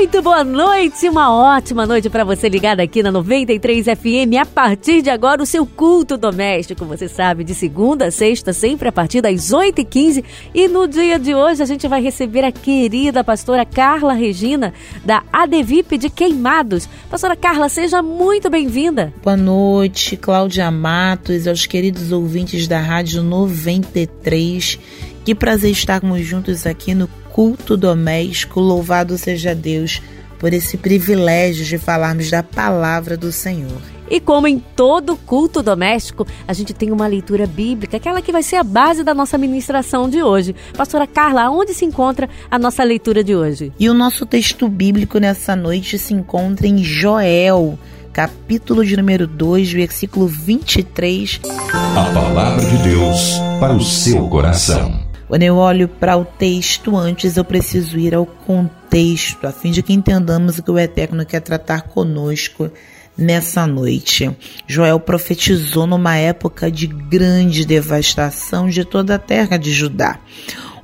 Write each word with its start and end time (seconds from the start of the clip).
Muito 0.00 0.22
boa 0.22 0.42
noite, 0.42 1.06
uma 1.10 1.30
ótima 1.30 1.84
noite 1.84 2.08
para 2.08 2.24
você 2.24 2.48
ligado 2.48 2.80
aqui 2.80 3.02
na 3.02 3.12
93 3.12 3.84
FM. 3.84 4.40
A 4.40 4.46
partir 4.46 5.02
de 5.02 5.10
agora, 5.10 5.42
o 5.42 5.46
seu 5.46 5.66
culto 5.66 6.16
doméstico, 6.16 6.86
você 6.86 7.06
sabe, 7.06 7.44
de 7.44 7.54
segunda 7.54 8.06
a 8.06 8.10
sexta, 8.10 8.54
sempre 8.54 8.88
a 8.88 8.92
partir 8.92 9.20
das 9.20 9.50
8h15. 9.50 10.24
E 10.54 10.68
no 10.68 10.88
dia 10.88 11.18
de 11.18 11.34
hoje, 11.34 11.62
a 11.62 11.66
gente 11.66 11.86
vai 11.86 12.00
receber 12.00 12.42
a 12.44 12.50
querida 12.50 13.22
pastora 13.22 13.66
Carla 13.66 14.14
Regina, 14.14 14.72
da 15.04 15.22
ADVIP 15.30 15.98
de 15.98 16.08
Queimados. 16.08 16.88
Pastora 17.10 17.36
Carla, 17.36 17.68
seja 17.68 18.02
muito 18.02 18.48
bem-vinda. 18.48 19.12
Boa 19.22 19.36
noite, 19.36 20.16
Cláudia 20.16 20.70
Matos, 20.70 21.46
aos 21.46 21.66
queridos 21.66 22.10
ouvintes 22.10 22.66
da 22.66 22.80
Rádio 22.80 23.22
93. 23.22 24.78
Que 25.26 25.34
prazer 25.34 25.72
estarmos 25.72 26.24
juntos 26.24 26.66
aqui 26.66 26.94
no 26.94 27.06
culto 27.32 27.76
doméstico. 27.76 28.60
Louvado 28.60 29.16
seja 29.18 29.54
Deus 29.54 30.02
por 30.38 30.52
esse 30.54 30.76
privilégio 30.76 31.64
de 31.64 31.78
falarmos 31.78 32.30
da 32.30 32.42
palavra 32.42 33.16
do 33.16 33.30
Senhor. 33.30 33.80
E 34.10 34.18
como 34.18 34.48
em 34.48 34.58
todo 34.58 35.16
culto 35.16 35.62
doméstico, 35.62 36.26
a 36.48 36.52
gente 36.52 36.74
tem 36.74 36.90
uma 36.90 37.06
leitura 37.06 37.46
bíblica, 37.46 37.96
aquela 37.96 38.20
que 38.20 38.32
vai 38.32 38.42
ser 38.42 38.56
a 38.56 38.64
base 38.64 39.04
da 39.04 39.14
nossa 39.14 39.38
ministração 39.38 40.10
de 40.10 40.20
hoje. 40.20 40.56
Pastora 40.76 41.06
Carla, 41.06 41.48
onde 41.48 41.72
se 41.72 41.84
encontra 41.84 42.28
a 42.50 42.58
nossa 42.58 42.82
leitura 42.82 43.22
de 43.22 43.36
hoje? 43.36 43.72
E 43.78 43.88
o 43.88 43.94
nosso 43.94 44.26
texto 44.26 44.68
bíblico 44.68 45.20
nessa 45.20 45.54
noite 45.54 45.96
se 45.96 46.12
encontra 46.12 46.66
em 46.66 46.82
Joel, 46.82 47.78
capítulo 48.12 48.84
de 48.84 48.96
número 48.96 49.28
2, 49.28 49.72
versículo 49.72 50.26
23. 50.26 51.40
A 51.72 52.12
palavra 52.12 52.64
de 52.64 52.78
Deus 52.78 53.38
para 53.60 53.74
o 53.74 53.80
seu 53.80 54.26
coração. 54.28 54.99
Quando 55.30 55.44
eu 55.44 55.58
olho 55.58 55.86
para 55.86 56.16
o 56.16 56.24
texto, 56.24 56.96
antes 56.96 57.36
eu 57.36 57.44
preciso 57.44 57.96
ir 57.96 58.16
ao 58.16 58.26
contexto, 58.26 59.46
a 59.46 59.52
fim 59.52 59.70
de 59.70 59.80
que 59.80 59.92
entendamos 59.92 60.58
o 60.58 60.62
que 60.64 60.72
o 60.72 60.76
Eterno 60.76 61.24
quer 61.24 61.38
tratar 61.38 61.82
conosco 61.82 62.68
nessa 63.16 63.64
noite. 63.64 64.28
Joel 64.66 64.98
profetizou 64.98 65.86
numa 65.86 66.16
época 66.16 66.68
de 66.68 66.88
grande 66.88 67.64
devastação 67.64 68.68
de 68.68 68.84
toda 68.84 69.14
a 69.14 69.18
terra 69.20 69.56
de 69.56 69.70
Judá. 69.70 70.18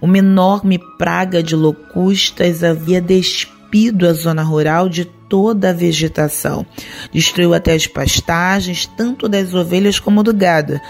Uma 0.01 0.19
enorme 0.19 0.79
praga 0.97 1.43
de 1.43 1.57
locustas 1.57 2.63
havia 2.63 3.01
despido 3.01 4.07
a 4.07 4.13
zona 4.13 4.45
rural 4.45 4.89
de 4.89 5.07
toda 5.29 5.71
a 5.71 5.73
vegetação. 5.73 6.65
Destruiu 7.13 7.53
até 7.53 7.75
as 7.75 7.89
pastagens, 7.89 8.87
tanto 8.97 9.29
das 9.29 9.55
ovelhas 9.55 9.99
como 9.99 10.23
do 10.23 10.33
gado, 10.33 10.81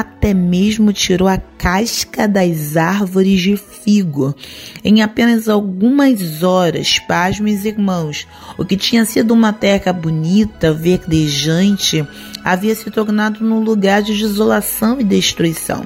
até 0.00 0.34
mesmo 0.34 0.92
tirou 0.92 1.28
a 1.28 1.38
casca 1.38 2.26
das 2.26 2.76
árvores 2.76 3.40
de 3.40 3.56
figo. 3.56 4.34
Em 4.82 5.02
apenas 5.02 5.48
algumas 5.48 6.42
horas, 6.42 6.98
pasmem 6.98 7.54
irmãos, 7.64 8.26
o 8.58 8.64
que 8.64 8.76
tinha 8.76 9.04
sido 9.04 9.32
uma 9.32 9.52
terra 9.52 9.92
bonita, 9.92 10.72
verdejante, 10.72 12.04
havia 12.42 12.74
se 12.74 12.90
tornado 12.90 13.44
num 13.44 13.60
lugar 13.60 14.02
de 14.02 14.18
desolação 14.18 15.00
e 15.00 15.04
destruição. 15.04 15.84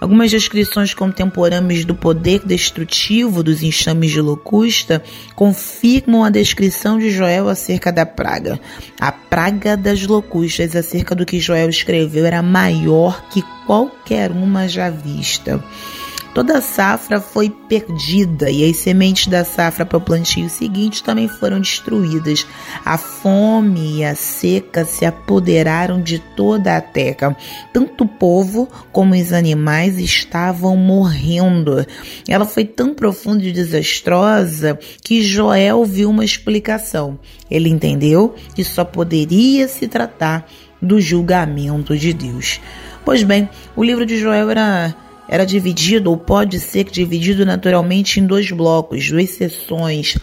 Algumas 0.00 0.30
descrições 0.30 0.94
contemporâneas 0.94 1.84
do 1.84 1.94
poder 1.94 2.40
destrutivo 2.44 3.42
dos 3.42 3.62
enxames 3.62 4.10
de 4.10 4.20
locusta 4.20 5.02
confirmam 5.36 6.24
a 6.24 6.30
descrição 6.30 6.98
de 6.98 7.10
Joel 7.10 7.50
acerca 7.50 7.92
da 7.92 8.06
praga. 8.06 8.58
A 8.98 9.12
praga 9.12 9.76
das 9.76 10.06
locustas, 10.06 10.74
acerca 10.74 11.14
do 11.14 11.26
que 11.26 11.38
Joel 11.38 11.68
escreveu, 11.68 12.24
era 12.24 12.42
maior 12.42 13.28
que 13.28 13.42
qualquer 13.66 14.30
uma 14.30 14.66
já 14.66 14.88
vista. 14.88 15.62
Toda 16.32 16.58
a 16.58 16.60
safra 16.60 17.20
foi 17.20 17.50
perdida 17.50 18.50
e 18.50 18.68
as 18.68 18.76
sementes 18.76 19.26
da 19.26 19.44
safra 19.44 19.84
para 19.84 19.98
o 19.98 20.00
plantio 20.00 20.48
seguinte 20.48 21.02
também 21.02 21.26
foram 21.26 21.60
destruídas. 21.60 22.46
A 22.84 22.96
fome 22.96 23.98
e 23.98 24.04
a 24.04 24.14
seca 24.14 24.84
se 24.84 25.04
apoderaram 25.04 26.00
de 26.00 26.20
toda 26.20 26.76
a 26.76 26.80
terra. 26.80 27.36
Tanto 27.72 28.04
o 28.04 28.08
povo 28.08 28.68
como 28.92 29.14
os 29.14 29.32
animais 29.32 29.98
estavam 29.98 30.76
morrendo. 30.76 31.84
Ela 32.28 32.44
foi 32.44 32.64
tão 32.64 32.94
profunda 32.94 33.44
e 33.44 33.52
desastrosa 33.52 34.78
que 35.02 35.22
Joel 35.22 35.84
viu 35.84 36.10
uma 36.10 36.24
explicação. 36.24 37.18
Ele 37.50 37.68
entendeu 37.68 38.36
que 38.54 38.62
só 38.62 38.84
poderia 38.84 39.66
se 39.66 39.88
tratar 39.88 40.46
do 40.80 41.00
julgamento 41.00 41.98
de 41.98 42.12
Deus. 42.12 42.60
Pois 43.04 43.24
bem, 43.24 43.48
o 43.74 43.82
livro 43.82 44.06
de 44.06 44.16
Joel 44.16 44.48
era 44.48 44.94
era 45.30 45.46
dividido, 45.46 46.10
ou 46.10 46.16
pode 46.16 46.58
ser 46.58 46.90
dividido 46.90 47.46
naturalmente 47.46 48.18
em 48.18 48.26
dois 48.26 48.50
blocos, 48.50 49.08
duas 49.08 49.30
sessões. 49.30 50.18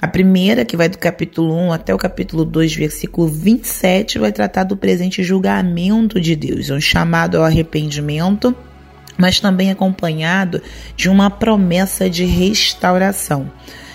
A 0.00 0.06
primeira, 0.06 0.64
que 0.64 0.76
vai 0.76 0.88
do 0.88 0.98
capítulo 0.98 1.52
1 1.52 1.72
até 1.72 1.92
o 1.92 1.98
capítulo 1.98 2.44
2, 2.44 2.76
versículo 2.76 3.26
27, 3.26 4.20
vai 4.20 4.30
tratar 4.30 4.62
do 4.62 4.76
presente 4.76 5.20
julgamento 5.20 6.20
de 6.20 6.36
Deus, 6.36 6.70
um 6.70 6.80
chamado 6.80 7.38
ao 7.38 7.44
arrependimento, 7.44 8.54
mas 9.18 9.40
também 9.40 9.68
acompanhado 9.68 10.62
de 10.96 11.08
uma 11.08 11.28
promessa 11.28 12.08
de 12.08 12.24
restauração. 12.24 13.50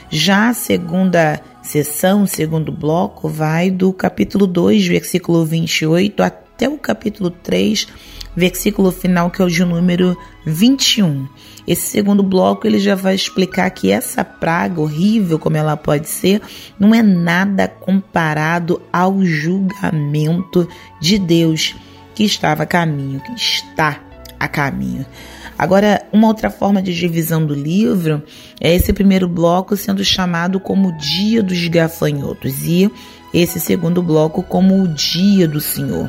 Já 0.09 0.50
a 0.50 0.53
segunda 0.53 1.41
sessão, 1.61 2.23
o 2.23 2.27
segundo 2.27 2.73
bloco, 2.73 3.29
vai 3.29 3.72
do 3.72 3.94
capítulo 3.94 4.45
2, 4.45 4.85
versículo 4.85 5.45
28 5.45 6.22
até 6.22 6.67
o 6.67 6.77
capítulo 6.77 7.29
3, 7.29 7.88
versículo 8.37 8.91
final, 8.91 9.31
que 9.31 9.41
é 9.41 9.45
o 9.45 9.49
de 9.49 9.65
número 9.65 10.15
21. 10.45 11.27
Esse 11.67 11.87
segundo 11.87 12.21
bloco 12.21 12.67
ele 12.67 12.77
já 12.77 12.93
vai 12.93 13.15
explicar 13.15 13.67
que 13.71 13.91
essa 13.91 14.23
praga, 14.23 14.79
horrível 14.79 15.39
como 15.39 15.57
ela 15.57 15.75
pode 15.75 16.07
ser, 16.07 16.39
não 16.79 16.93
é 16.93 17.01
nada 17.01 17.67
comparado 17.67 18.79
ao 18.93 19.25
julgamento 19.25 20.69
de 21.01 21.17
Deus 21.17 21.75
que 22.13 22.23
estava 22.23 22.61
a 22.61 22.67
caminho, 22.67 23.19
que 23.21 23.33
está 23.33 23.99
a 24.39 24.47
caminho. 24.47 25.03
Agora, 25.57 26.05
uma 26.13 26.27
outra 26.27 26.51
forma 26.51 26.79
de 26.79 26.93
divisão 26.93 27.43
do 27.43 27.55
livro 27.55 28.21
é 28.61 28.75
esse 28.75 28.93
primeiro 28.93 29.27
bloco 29.27 29.75
sendo 29.75 30.05
chamado 30.05 30.59
como 30.59 30.95
Dia 30.95 31.41
dos 31.41 31.67
Gafanhotos 31.67 32.65
e 32.65 32.91
esse 33.33 33.59
segundo 33.59 34.03
bloco 34.03 34.43
como 34.43 34.79
o 34.79 34.87
Dia 34.87 35.47
do 35.47 35.59
Senhor 35.59 36.07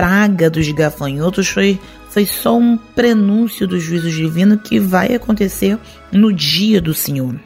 praga 0.00 0.48
dos 0.48 0.66
gafanhotos 0.72 1.48
foi, 1.48 1.78
foi 2.08 2.24
só 2.24 2.56
um 2.56 2.78
prenúncio 2.78 3.68
do 3.68 3.78
juízo 3.78 4.10
divino 4.10 4.56
que 4.56 4.80
vai 4.80 5.14
acontecer 5.14 5.78
no 6.10 6.32
dia 6.32 6.80
do 6.80 6.94
Senhor. 6.94 7.38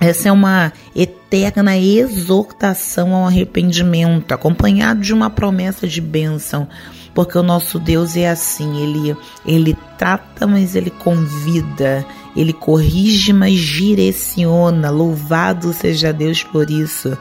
Essa 0.00 0.28
é 0.28 0.32
uma 0.32 0.72
eterna 0.94 1.76
exortação 1.76 3.12
ao 3.16 3.26
arrependimento, 3.26 4.30
acompanhado 4.30 5.00
de 5.00 5.12
uma 5.12 5.28
promessa 5.28 5.88
de 5.88 6.00
bênção, 6.00 6.68
porque 7.12 7.36
o 7.36 7.42
nosso 7.42 7.80
Deus 7.80 8.16
é 8.16 8.30
assim, 8.30 8.80
ele 8.80 9.16
ele 9.44 9.76
trata, 9.98 10.46
mas 10.46 10.76
ele 10.76 10.90
convida, 10.90 12.06
ele 12.36 12.52
corrige, 12.52 13.32
mas 13.32 13.58
direciona. 13.58 14.88
Louvado 14.88 15.72
seja 15.72 16.12
Deus 16.12 16.44
por 16.44 16.70
isso. 16.70 17.18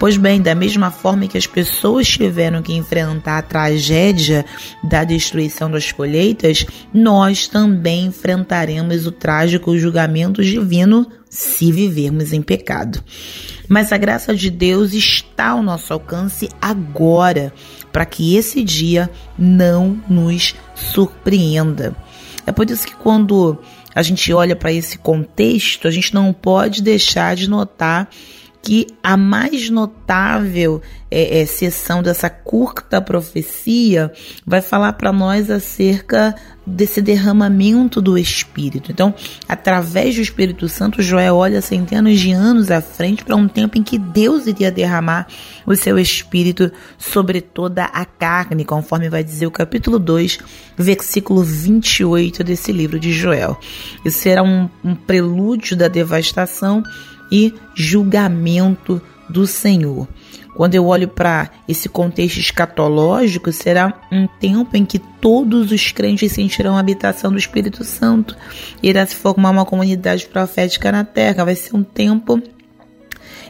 Pois 0.00 0.16
bem, 0.16 0.40
da 0.40 0.54
mesma 0.54 0.90
forma 0.90 1.26
que 1.26 1.36
as 1.36 1.46
pessoas 1.46 2.08
tiveram 2.08 2.62
que 2.62 2.72
enfrentar 2.72 3.36
a 3.36 3.42
tragédia 3.42 4.46
da 4.82 5.04
destruição 5.04 5.70
das 5.70 5.92
colheitas, 5.92 6.64
nós 6.90 7.46
também 7.46 8.06
enfrentaremos 8.06 9.06
o 9.06 9.12
trágico 9.12 9.76
julgamento 9.76 10.42
divino 10.42 11.06
se 11.28 11.70
vivermos 11.70 12.32
em 12.32 12.40
pecado. 12.40 13.04
Mas 13.68 13.92
a 13.92 13.98
graça 13.98 14.34
de 14.34 14.48
Deus 14.48 14.94
está 14.94 15.50
ao 15.50 15.62
nosso 15.62 15.92
alcance 15.92 16.48
agora, 16.62 17.52
para 17.92 18.06
que 18.06 18.34
esse 18.34 18.64
dia 18.64 19.10
não 19.38 20.02
nos 20.08 20.54
surpreenda. 20.74 21.94
É 22.46 22.52
por 22.52 22.70
isso 22.70 22.86
que 22.86 22.96
quando 22.96 23.58
a 23.94 24.00
gente 24.00 24.32
olha 24.32 24.56
para 24.56 24.72
esse 24.72 24.96
contexto, 24.96 25.86
a 25.86 25.90
gente 25.90 26.14
não 26.14 26.32
pode 26.32 26.82
deixar 26.82 27.36
de 27.36 27.50
notar 27.50 28.08
que 28.62 28.86
a 29.02 29.16
mais 29.16 29.70
notável 29.70 30.82
é, 31.10 31.40
é, 31.40 31.46
sessão 31.46 32.02
dessa 32.02 32.28
curta 32.28 33.00
profecia 33.00 34.12
vai 34.46 34.60
falar 34.60 34.92
para 34.92 35.12
nós 35.12 35.50
acerca 35.50 36.34
desse 36.66 37.00
derramamento 37.00 38.00
do 38.00 38.16
Espírito. 38.18 38.92
Então, 38.92 39.14
através 39.48 40.14
do 40.14 40.20
Espírito 40.20 40.68
Santo, 40.68 41.02
Joel 41.02 41.36
olha 41.36 41.60
centenas 41.60 42.20
de 42.20 42.32
anos 42.32 42.70
à 42.70 42.80
frente 42.80 43.24
para 43.24 43.34
um 43.34 43.48
tempo 43.48 43.78
em 43.78 43.82
que 43.82 43.98
Deus 43.98 44.46
iria 44.46 44.70
derramar 44.70 45.26
o 45.66 45.74
seu 45.74 45.98
Espírito 45.98 46.70
sobre 46.98 47.40
toda 47.40 47.84
a 47.84 48.04
carne, 48.04 48.64
conforme 48.64 49.08
vai 49.08 49.24
dizer 49.24 49.46
o 49.46 49.50
capítulo 49.50 49.98
2, 49.98 50.38
versículo 50.76 51.42
28 51.42 52.44
desse 52.44 52.70
livro 52.70 53.00
de 53.00 53.10
Joel. 53.12 53.58
Isso 54.04 54.18
será 54.18 54.42
um, 54.42 54.68
um 54.84 54.94
prelúdio 54.94 55.76
da 55.76 55.88
devastação 55.88 56.84
e 57.30 57.54
julgamento 57.74 59.00
do 59.28 59.46
Senhor. 59.46 60.08
Quando 60.54 60.74
eu 60.74 60.86
olho 60.86 61.08
para 61.08 61.50
esse 61.68 61.88
contexto 61.88 62.38
escatológico, 62.38 63.52
será 63.52 63.94
um 64.10 64.26
tempo 64.26 64.76
em 64.76 64.84
que 64.84 64.98
todos 64.98 65.70
os 65.70 65.92
crentes 65.92 66.32
sentirão 66.32 66.76
a 66.76 66.80
habitação 66.80 67.30
do 67.30 67.38
Espírito 67.38 67.84
Santo. 67.84 68.36
Irá 68.82 69.06
se 69.06 69.14
formar 69.14 69.50
uma 69.50 69.64
comunidade 69.64 70.26
profética 70.26 70.90
na 70.90 71.04
terra. 71.04 71.44
Vai 71.44 71.54
ser 71.54 71.74
um 71.76 71.82
tempo 71.82 72.42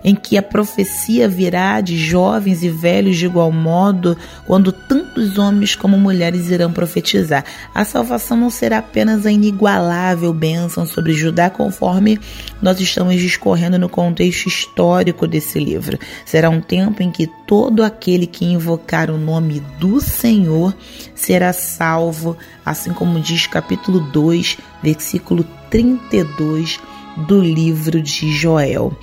em 0.02 0.14
que 0.14 0.37
a 0.37 0.43
profecia 0.43 1.29
virá 1.29 1.81
de 1.81 1.97
jovens 1.97 2.62
e 2.62 2.69
velhos 2.69 3.17
de 3.17 3.26
igual 3.26 3.52
modo, 3.52 4.17
quando 4.47 4.73
tantos 4.73 5.38
homens 5.38 5.75
como 5.75 5.99
mulheres 5.99 6.50
irão 6.50 6.73
profetizar. 6.73 7.44
A 7.75 7.85
salvação 7.85 8.37
não 8.37 8.50
será 8.50 8.79
apenas 8.79 9.26
a 9.26 9.32
inigualável 9.32 10.32
bênção 10.32 10.87
sobre 10.87 11.12
Judá, 11.12 11.50
conforme 11.50 12.19
nós 12.61 12.81
estamos 12.81 13.20
discorrendo 13.20 13.79
no 13.79 13.88
contexto 13.88 14.47
histórico 14.47 15.26
desse 15.26 15.58
livro. 15.58 15.99
Será 16.25 16.49
um 16.49 16.61
tempo 16.61 17.03
em 17.03 17.11
que 17.11 17.29
todo 17.46 17.82
aquele 17.82 18.26
que 18.26 18.44
invocar 18.44 19.11
o 19.11 19.19
nome 19.19 19.61
do 19.79 20.00
Senhor 20.00 20.75
será 21.14 21.53
salvo, 21.53 22.37
assim 22.64 22.93
como 22.93 23.20
diz 23.20 23.46
capítulo 23.46 24.00
2, 24.00 24.56
versículo 24.82 25.44
32 25.70 26.81
do 27.17 27.41
livro 27.41 28.00
de 28.00 28.32
Joel. 28.32 28.96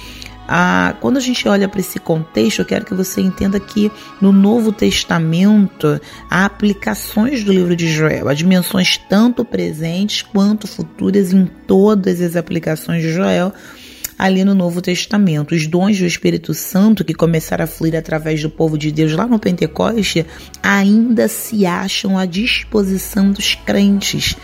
Ah, 0.47 0.95
quando 1.01 1.17
a 1.17 1.19
gente 1.19 1.47
olha 1.47 1.67
para 1.67 1.81
esse 1.81 1.99
contexto, 1.99 2.59
eu 2.59 2.65
quero 2.65 2.85
que 2.85 2.93
você 2.93 3.19
entenda 3.19 3.59
que 3.59 3.91
no 4.21 4.31
Novo 4.31 4.71
Testamento 4.71 5.99
há 6.29 6.45
aplicações 6.45 7.43
do 7.43 7.51
livro 7.51 7.75
de 7.75 7.87
Joel, 7.91 8.29
há 8.29 8.33
dimensões 8.33 8.97
tanto 8.97 9.43
presentes 9.43 10.21
quanto 10.21 10.65
futuras 10.65 11.33
em 11.33 11.45
todas 11.45 12.21
as 12.21 12.35
aplicações 12.35 13.01
de 13.01 13.11
Joel 13.11 13.53
ali 14.17 14.43
no 14.43 14.55
Novo 14.55 14.81
Testamento. 14.81 15.53
Os 15.53 15.67
dons 15.67 15.99
do 15.99 16.05
Espírito 16.05 16.53
Santo 16.53 17.05
que 17.05 17.13
começaram 17.13 17.65
a 17.65 17.67
fluir 17.67 17.95
através 17.95 18.41
do 18.41 18.49
povo 18.49 18.77
de 18.77 18.91
Deus 18.91 19.11
lá 19.13 19.27
no 19.27 19.37
Pentecoste 19.37 20.25
ainda 20.63 21.27
se 21.27 21.65
acham 21.65 22.17
à 22.17 22.25
disposição 22.25 23.31
dos 23.31 23.53
crentes. 23.53 24.35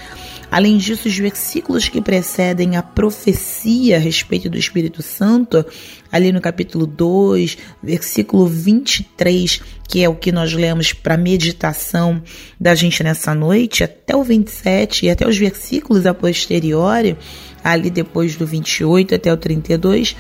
Além 0.54 0.78
disso, 0.78 1.08
os 1.08 1.18
versículos 1.18 1.90
que 1.90 2.00
precedem 2.00 2.78
a 2.78 2.84
profecia 2.84 3.96
a 3.96 4.00
respeito 4.00 4.52
do 4.52 4.56
Espírito 4.56 5.02
Santo, 5.02 5.66
ali 6.12 6.32
no 6.32 6.40
capítulo 6.40 6.86
2, 6.86 7.58
versículo 7.82 8.46
23, 8.46 9.60
que 9.90 10.04
é 10.04 10.08
o 10.08 10.14
que 10.14 10.32
nós 10.32 10.54
lemos 10.54 10.94
para 10.94 11.18
meditação 11.18 12.22
da 12.60 12.76
gente 12.76 13.02
nessa 13.04 13.34
noite, 13.34 13.84
até 13.84 14.16
o 14.16 14.24
27 14.24 15.08
e 15.08 15.10
até 15.10 15.28
os 15.28 15.36
versículos 15.36 16.06
a 16.06 16.14
posteriori, 16.14 17.18
ali 17.64 17.90
depois 17.90 18.36
do 18.36 18.46
28 18.46 19.16
até 19.16 19.34
o 19.34 19.38
32, 19.38 20.16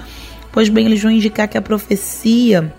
pois 0.52 0.68
bem, 0.68 0.88
eles 0.88 1.04
vão 1.04 1.12
indicar 1.12 1.48
que 1.48 1.60
a 1.60 1.62
profecia 1.62 2.74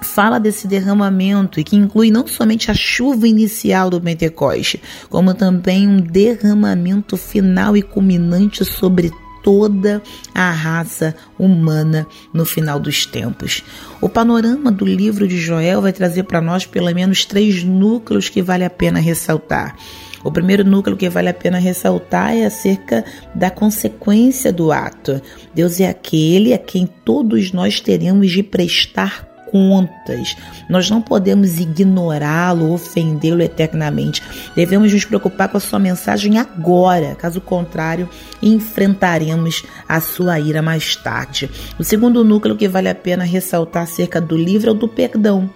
fala 0.00 0.38
desse 0.38 0.66
derramamento 0.66 1.58
e 1.58 1.64
que 1.64 1.76
inclui 1.76 2.10
não 2.10 2.26
somente 2.26 2.70
a 2.70 2.74
chuva 2.74 3.26
inicial 3.26 3.90
do 3.90 4.00
Pentecoste, 4.00 4.80
como 5.08 5.34
também 5.34 5.86
um 5.88 6.00
derramamento 6.00 7.16
final 7.16 7.76
e 7.76 7.82
culminante 7.82 8.64
sobre 8.64 9.12
toda 9.42 10.02
a 10.34 10.50
raça 10.50 11.14
humana 11.38 12.06
no 12.32 12.44
final 12.44 12.78
dos 12.78 13.06
tempos. 13.06 13.62
O 14.00 14.08
panorama 14.08 14.70
do 14.70 14.84
livro 14.84 15.26
de 15.26 15.38
Joel 15.38 15.80
vai 15.80 15.92
trazer 15.92 16.24
para 16.24 16.40
nós 16.40 16.66
pelo 16.66 16.92
menos 16.94 17.24
três 17.24 17.62
núcleos 17.62 18.28
que 18.28 18.42
vale 18.42 18.64
a 18.64 18.70
pena 18.70 18.98
ressaltar. 18.98 19.76
O 20.24 20.32
primeiro 20.32 20.64
núcleo 20.64 20.96
que 20.96 21.08
vale 21.08 21.28
a 21.28 21.34
pena 21.34 21.58
ressaltar 21.58 22.36
é 22.36 22.44
acerca 22.44 23.04
da 23.34 23.50
consequência 23.50 24.52
do 24.52 24.72
ato. 24.72 25.22
Deus 25.54 25.80
é 25.80 25.88
aquele 25.88 26.52
a 26.52 26.58
quem 26.58 26.86
todos 26.86 27.52
nós 27.52 27.80
teremos 27.80 28.30
de 28.30 28.42
prestar 28.42 29.27
contas. 29.50 30.36
Nós 30.68 30.90
não 30.90 31.00
podemos 31.00 31.58
ignorá-lo, 31.58 32.72
ofendê-lo 32.72 33.42
eternamente. 33.42 34.22
Devemos 34.54 34.92
nos 34.92 35.04
preocupar 35.04 35.48
com 35.48 35.56
a 35.56 35.60
sua 35.60 35.78
mensagem 35.78 36.38
agora, 36.38 37.14
caso 37.14 37.40
contrário, 37.40 38.08
enfrentaremos 38.42 39.64
a 39.88 40.00
sua 40.00 40.38
ira 40.38 40.62
mais 40.62 40.96
tarde. 40.96 41.50
O 41.78 41.84
segundo 41.84 42.24
núcleo 42.24 42.56
que 42.56 42.68
vale 42.68 42.88
a 42.88 42.94
pena 42.94 43.24
ressaltar 43.24 43.84
acerca 43.84 44.20
do 44.20 44.36
livro 44.36 44.70
é 44.70 44.72
o 44.72 44.76
do 44.76 44.88
perdão. 44.88 45.50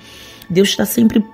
Deus 0.52 0.68
está 0.68 0.84
sempre 0.84 1.24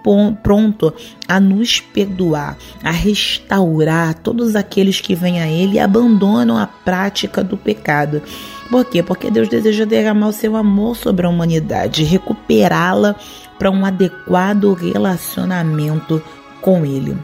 pronto 0.42 0.94
a 1.26 1.40
nos 1.40 1.80
perdoar, 1.80 2.56
a 2.84 2.92
restaurar 2.92 4.14
todos 4.14 4.54
aqueles 4.54 5.00
que 5.00 5.14
vêm 5.14 5.40
a 5.40 5.48
Ele 5.48 5.74
e 5.74 5.80
abandonam 5.80 6.56
a 6.56 6.66
prática 6.66 7.42
do 7.42 7.56
pecado. 7.56 8.22
Por 8.70 8.84
quê? 8.84 9.02
Porque 9.02 9.30
Deus 9.30 9.48
deseja 9.48 9.84
derramar 9.84 10.28
o 10.28 10.32
seu 10.32 10.54
amor 10.56 10.96
sobre 10.96 11.26
a 11.26 11.28
humanidade, 11.28 12.04
recuperá-la 12.04 13.16
para 13.58 13.70
um 13.70 13.84
adequado 13.84 14.72
relacionamento 14.74 16.22
com 16.60 16.84
Ele. 16.84 17.16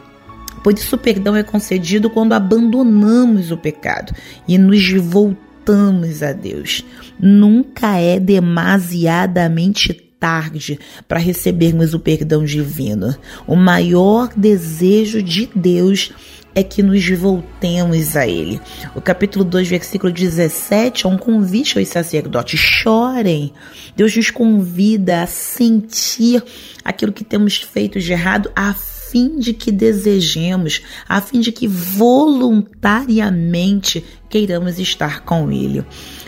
Por 0.63 0.73
isso, 0.73 0.97
o 0.97 0.99
perdão 0.99 1.37
é 1.37 1.43
concedido 1.43 2.09
quando 2.09 2.33
abandonamos 2.33 3.51
o 3.51 3.57
pecado 3.57 4.15
e 4.49 4.57
nos 4.57 4.91
voltamos 4.95 6.23
a 6.23 6.33
Deus. 6.33 6.83
Nunca 7.21 7.99
é 7.99 8.19
demasiadamente 8.19 9.93
tarde 9.93 10.81
para 11.07 11.19
recebermos 11.19 11.93
o 11.93 12.01
perdão 12.01 12.43
divino. 12.43 13.15
O 13.47 13.55
maior 13.55 14.31
desejo 14.35 15.23
de 15.23 15.51
Deus 15.55 16.11
é 16.55 16.63
que 16.63 16.83
nos 16.83 17.07
voltemos 17.11 18.17
a 18.17 18.27
Ele. 18.27 18.59
O 18.95 19.01
capítulo 19.01 19.45
2, 19.45 19.69
versículo 19.69 20.13
17 20.13 21.07
é 21.07 21.09
um 21.09 21.17
convite 21.19 21.79
aos 21.79 21.89
sacerdotes: 21.89 22.61
chorem. 22.61 23.53
Deus 23.97 24.15
nos 24.17 24.31
convida 24.31 25.23
a 25.23 25.27
sentir 25.27 26.45
aquilo 26.85 27.13
que 27.13 27.25
temos 27.25 27.57
feito 27.57 27.99
de 27.99 28.13
errado, 28.13 28.51
a 28.55 28.75
fim 28.75 29.39
de 29.39 29.53
que 29.53 29.71
desejemos, 29.71 30.81
a 31.09 31.21
fim 31.21 31.41
de 31.41 31.53
que 31.53 31.69
voluntariamente 31.69 34.03
queiramos 34.29 34.79
estar 34.79 35.25
com 35.25 35.53
Ele. 35.53 35.85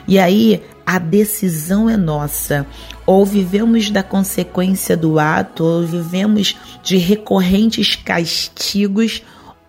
E 0.06 0.18
aí 0.18 0.62
a 0.86 1.00
decisão 1.00 1.90
é 1.90 1.96
nossa. 1.96 2.64
Ou 3.04 3.26
vivemos 3.26 3.90
da 3.90 4.04
consequência 4.04 4.96
do 4.96 5.18
ato, 5.18 5.64
ou 5.64 5.84
vivemos 5.84 6.54
de 6.82 6.96
recorrentes 6.96 7.96
castigos, 7.96 9.22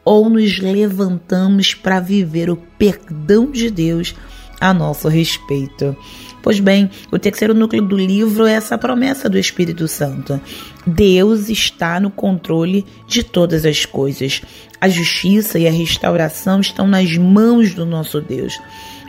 ou 0.07 0.29
nos 0.29 0.57
levantamos 0.57 1.73
para 1.73 1.99
viver 1.99 2.49
o 2.49 2.55
perdão 2.55 3.51
de 3.51 3.69
Deus 3.69 4.15
a 4.57 4.73
nosso 4.73 5.09
respeito. 5.09 5.97
Pois 6.41 6.61
bem, 6.61 6.89
o 7.11 7.19
terceiro 7.19 7.53
núcleo 7.53 7.81
do 7.81 7.97
livro 7.97 8.45
é 8.45 8.53
essa 8.53 8.77
promessa 8.77 9.27
do 9.27 9.37
Espírito 9.37 9.85
Santo. 9.85 10.39
Deus 10.85 11.49
está 11.49 11.99
no 11.99 12.09
controle 12.09 12.85
de 13.05 13.21
todas 13.21 13.65
as 13.65 13.85
coisas. 13.85 14.41
A 14.79 14.87
justiça 14.87 15.59
e 15.59 15.67
a 15.67 15.71
restauração 15.71 16.61
estão 16.61 16.87
nas 16.87 17.17
mãos 17.17 17.73
do 17.73 17.85
nosso 17.85 18.21
Deus. 18.21 18.57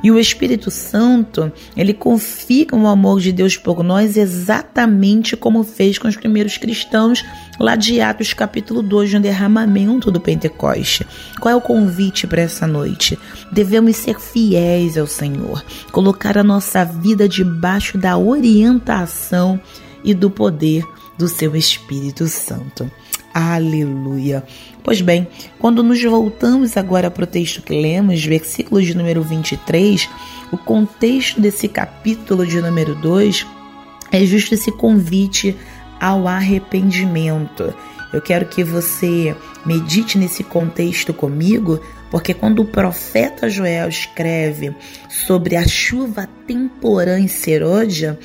E 0.02 0.10
o 0.10 0.18
Espírito 0.18 0.70
Santo, 0.70 1.52
ele 1.76 1.92
confirma 1.92 2.78
o 2.78 2.86
amor 2.86 3.20
de 3.20 3.32
Deus 3.32 3.56
por 3.56 3.82
nós 3.82 4.16
exatamente 4.16 5.36
como 5.36 5.64
fez 5.64 5.98
com 5.98 6.08
os 6.08 6.16
primeiros 6.16 6.56
cristãos 6.56 7.24
lá 7.58 7.74
de 7.74 8.00
Atos 8.00 8.32
capítulo 8.32 8.82
2, 8.82 9.14
no 9.14 9.20
derramamento 9.20 10.10
do 10.10 10.20
Pentecoste. 10.20 11.06
Qual 11.40 11.52
é 11.52 11.56
o 11.56 11.60
convite 11.60 12.26
para 12.26 12.42
essa 12.42 12.66
noite? 12.66 13.18
Devemos 13.50 13.96
ser 13.96 14.20
fiéis 14.20 14.96
ao 14.96 15.06
Senhor, 15.06 15.64
colocar 15.90 16.38
a 16.38 16.44
nossa 16.44 16.84
vida 16.84 17.28
debaixo 17.28 17.98
da 17.98 18.16
orientação 18.16 19.60
e 20.04 20.14
do 20.14 20.30
poder 20.30 20.84
do 21.18 21.26
seu 21.26 21.56
Espírito 21.56 22.28
Santo. 22.28 22.90
Aleluia. 23.34 24.44
Pois 24.88 25.02
bem, 25.02 25.28
quando 25.58 25.82
nos 25.82 26.02
voltamos 26.02 26.74
agora 26.74 27.10
para 27.10 27.24
o 27.24 27.26
texto 27.26 27.60
que 27.60 27.78
lemos, 27.78 28.24
versículos 28.24 28.86
de 28.86 28.96
número 28.96 29.22
23, 29.22 30.08
o 30.50 30.56
contexto 30.56 31.42
desse 31.42 31.68
capítulo 31.68 32.46
de 32.46 32.58
número 32.62 32.94
2 32.94 33.46
é 34.10 34.24
justo 34.24 34.54
esse 34.54 34.72
convite 34.72 35.54
ao 36.00 36.26
arrependimento. 36.26 37.74
Eu 38.14 38.22
quero 38.22 38.46
que 38.46 38.64
você 38.64 39.36
medite 39.66 40.16
nesse 40.16 40.42
contexto 40.42 41.12
comigo, 41.12 41.78
porque 42.10 42.32
quando 42.32 42.60
o 42.60 42.64
profeta 42.64 43.50
Joel 43.50 43.90
escreve 43.90 44.74
sobre 45.10 45.54
a 45.54 45.68
chuva 45.68 46.26
temporã 46.46 47.20
em 47.20 47.28
Seródia, 47.28 48.18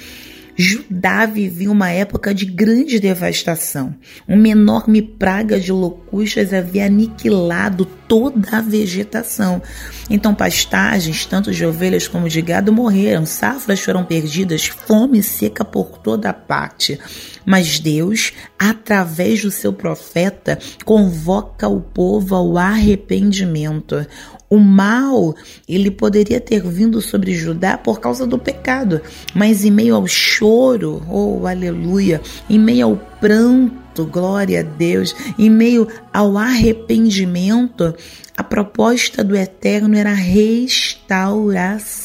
Judá 0.56 1.26
vivia 1.26 1.72
uma 1.72 1.90
época 1.90 2.34
de 2.34 2.46
grande 2.46 3.00
devastação. 3.00 3.96
Uma 4.28 4.50
enorme 4.50 5.02
praga 5.02 5.60
de 5.60 5.72
locustas 5.72 6.54
havia 6.54 6.86
aniquilado 6.86 7.86
toda 8.08 8.58
a 8.58 8.62
vegetação. 8.62 9.62
Então, 10.10 10.36
pastagens, 10.36 11.26
tanto 11.26 11.52
de 11.52 11.66
ovelhas 11.66 12.08
como 12.08 12.30
de 12.30 12.42
gado, 12.42 12.72
morreram, 12.72 13.26
safras 13.26 13.80
foram 13.80 14.06
perdidas, 14.06 14.68
fome 14.68 15.24
seca 15.24 15.66
por 15.66 15.98
toda 15.98 16.32
parte. 16.32 17.00
Mas 17.46 17.80
Deus, 17.80 18.32
através 18.58 19.42
do 19.42 19.52
seu 19.52 19.74
profeta, 19.74 20.58
convoca 20.86 21.68
o 21.68 21.82
povo 21.82 22.36
ao 22.36 22.58
arrependimento. 22.58 24.06
O 24.50 24.60
mal, 24.60 25.36
ele 25.68 25.90
poderia 25.90 26.40
ter 26.40 26.62
vindo 26.62 27.02
sobre 27.02 27.34
Judá 27.34 27.78
por 27.78 28.00
causa 28.00 28.28
do 28.28 28.38
pecado, 28.38 29.02
mas 29.34 29.66
em 29.66 29.72
meio 29.72 29.96
ao 29.96 30.06
choro, 30.06 31.02
oh 31.10 31.48
aleluia, 31.48 32.22
em 32.50 32.60
meio 32.60 32.86
ao 32.86 32.96
pranto, 33.20 34.06
glória 34.06 34.60
a 34.60 34.64
Deus, 34.64 35.16
em 35.40 35.50
meio 35.50 35.88
ao 36.14 36.38
arrependimento, 36.38 37.96
a 38.38 38.44
proposta 38.44 39.24
do 39.24 39.36
Eterno 39.36 39.96
era 39.96 40.14
restauração. 40.14 42.03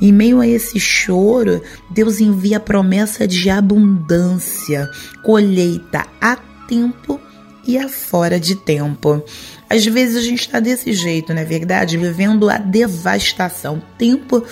Em 0.00 0.12
meio 0.12 0.40
a 0.40 0.46
esse 0.46 0.78
choro, 0.78 1.62
Deus 1.90 2.20
envia 2.20 2.58
a 2.58 2.60
promessa 2.60 3.26
de 3.26 3.50
abundância, 3.50 4.88
colheita 5.22 6.06
a 6.20 6.36
tempo 6.68 7.20
e 7.66 7.78
a 7.78 7.88
fora 7.88 8.38
de 8.38 8.56
tempo. 8.56 9.22
Às 9.68 9.86
vezes 9.86 10.16
a 10.16 10.20
gente 10.20 10.40
está 10.40 10.58
desse 10.58 10.92
jeito, 10.92 11.32
não 11.32 11.42
é 11.42 11.44
verdade? 11.44 11.96
Vivendo 11.96 12.50
a 12.50 12.58
devastação, 12.58 13.80
tempo 13.96 14.44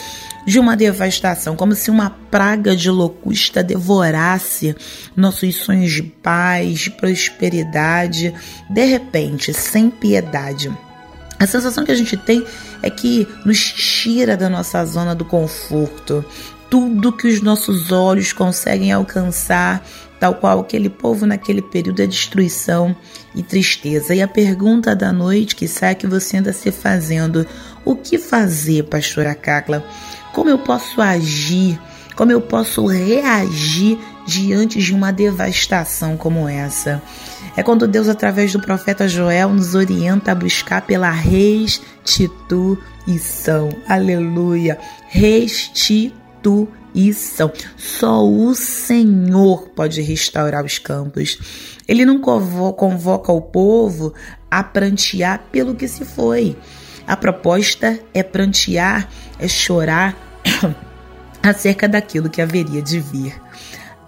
de 0.47 0.59
uma 0.59 0.77
devastação, 0.77 1.57
como 1.57 1.75
se 1.75 1.91
uma 1.91 2.09
praga 2.09 2.77
de 2.77 2.91
locusta 2.91 3.63
devorasse 3.63 4.77
nossos 5.17 5.57
sonhos 5.57 5.93
de 5.93 6.03
paz, 6.03 6.79
de 6.79 6.91
prosperidade, 6.93 8.33
de 8.71 8.85
repente, 8.85 9.53
sem 9.53 9.91
piedade. 9.91 10.71
A 11.39 11.47
sensação 11.47 11.85
que 11.85 11.93
a 11.93 11.97
gente 11.97 12.17
tem 12.17 12.45
é 12.83 12.91
que 12.91 13.27
nos 13.45 13.61
tira 13.61 14.37
da 14.37 14.49
nossa 14.49 14.85
zona 14.85 15.15
do 15.15 15.25
conforto. 15.25 16.25
Tudo 16.71 17.13
que 17.13 17.27
os 17.27 17.41
nossos 17.41 17.91
olhos 17.91 18.33
conseguem 18.33 18.93
alcançar 18.93 19.83
tal 20.21 20.35
qual 20.35 20.61
aquele 20.61 20.89
povo 20.89 21.27
naquele 21.27 21.63
período 21.63 22.03
é 22.03 22.07
destruição 22.07 22.95
e 23.35 23.43
tristeza. 23.43 24.15
E 24.15 24.21
a 24.21 24.29
pergunta 24.29 24.95
da 24.95 25.13
noite 25.13 25.57
que 25.57 25.69
sai 25.69 25.95
que 25.95 26.07
você 26.07 26.39
anda 26.39 26.53
se 26.53 26.71
fazendo: 26.71 27.47
o 27.85 27.95
que 27.97 28.19
fazer, 28.19 28.85
pastora 28.85 29.35
Cacla? 29.35 29.85
Como 30.33 30.51
eu 30.51 30.59
posso 30.59 31.01
agir? 31.01 31.81
Como 32.15 32.33
eu 32.33 32.41
posso 32.41 32.87
reagir 32.87 33.99
diante 34.27 34.81
de 34.81 34.93
uma 34.93 35.13
devastação 35.13 36.17
como 36.17 36.49
essa? 36.49 37.01
É 37.59 37.63
quando 37.65 37.89
Deus, 37.89 38.09
através 38.09 38.53
do 38.53 38.61
profeta 38.61 39.09
Joel, 39.09 39.53
nos 39.53 39.75
orienta 39.75 40.31
a 40.31 40.35
buscar 40.37 40.83
pela 40.83 41.11
restituição. 41.11 43.71
Aleluia! 43.89 44.79
Restituição. 45.09 47.51
Só 47.77 48.25
o 48.25 48.55
Senhor 48.55 49.71
pode 49.71 50.01
restaurar 50.03 50.65
os 50.65 50.79
campos. 50.79 51.37
Ele 51.89 52.05
não 52.05 52.21
convoca 52.21 53.33
o 53.33 53.41
povo 53.41 54.15
a 54.49 54.63
prantear 54.63 55.43
pelo 55.51 55.75
que 55.75 55.89
se 55.89 56.05
foi. 56.05 56.57
A 57.09 57.17
proposta 57.17 57.99
é 58.15 58.23
prantear, 58.23 59.09
é 59.37 59.49
chorar 59.49 60.17
acerca 61.43 61.89
daquilo 61.89 62.31
que 62.31 62.41
haveria 62.41 62.81
de 62.81 63.01
vir. 63.01 63.48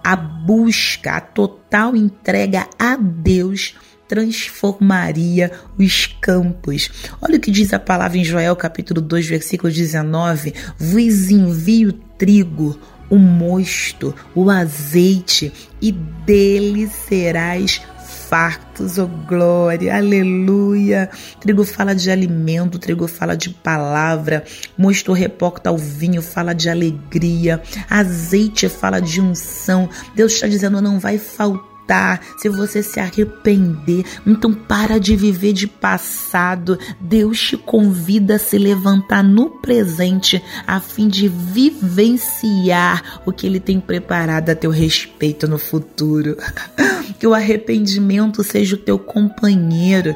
A 0.03 0.15
busca, 0.15 1.17
a 1.17 1.21
total 1.21 1.95
entrega 1.95 2.67
a 2.79 2.95
Deus 2.95 3.75
transformaria 4.11 5.51
os 5.79 6.05
campos. 6.19 6.89
Olha 7.21 7.37
o 7.37 7.39
que 7.39 7.49
diz 7.49 7.73
a 7.73 7.79
palavra 7.79 8.17
em 8.17 8.25
Joel 8.25 8.57
capítulo 8.57 8.99
2, 8.99 9.25
versículo 9.25 9.71
19: 9.71 10.53
Vos 10.77 11.29
envio 11.29 11.93
trigo, 12.17 12.77
o 13.09 13.17
mosto, 13.17 14.13
o 14.35 14.49
azeite, 14.49 15.53
e 15.81 15.93
dele 15.93 16.87
serás 16.87 17.81
fartos, 18.31 18.97
oh 18.97 19.07
glória, 19.27 19.93
aleluia. 19.93 21.09
Trigo 21.41 21.65
fala 21.65 21.93
de 21.93 22.09
alimento, 22.09 22.79
trigo 22.79 23.05
fala 23.05 23.35
de 23.35 23.49
palavra, 23.49 24.45
mosto 24.77 25.11
reporta 25.11 25.69
ao 25.69 25.77
vinho, 25.77 26.21
fala 26.21 26.53
de 26.53 26.69
alegria, 26.69 27.61
azeite 27.89 28.69
fala 28.69 29.01
de 29.01 29.19
unção. 29.19 29.89
Deus 30.15 30.31
está 30.31 30.47
dizendo: 30.47 30.81
não 30.81 30.97
vai 30.97 31.17
faltar 31.17 31.70
se 32.37 32.49
você 32.49 32.81
se 32.81 32.99
arrepender, 32.99 34.05
então 34.25 34.53
para 34.53 34.99
de 34.99 35.15
viver 35.15 35.53
de 35.53 35.67
passado. 35.67 36.77
Deus 36.99 37.39
te 37.39 37.57
convida 37.57 38.35
a 38.35 38.39
se 38.39 38.57
levantar 38.57 39.23
no 39.23 39.49
presente 39.49 40.41
a 40.65 40.79
fim 40.79 41.07
de 41.07 41.27
vivenciar 41.27 43.21
o 43.25 43.31
que 43.31 43.45
ele 43.45 43.59
tem 43.59 43.79
preparado 43.79 44.49
a 44.49 44.55
teu 44.55 44.71
respeito 44.71 45.47
no 45.47 45.57
futuro. 45.57 46.37
Que 47.19 47.27
o 47.27 47.35
arrependimento 47.35 48.43
seja 48.43 48.75
o 48.75 48.79
teu 48.79 48.97
companheiro. 48.97 50.15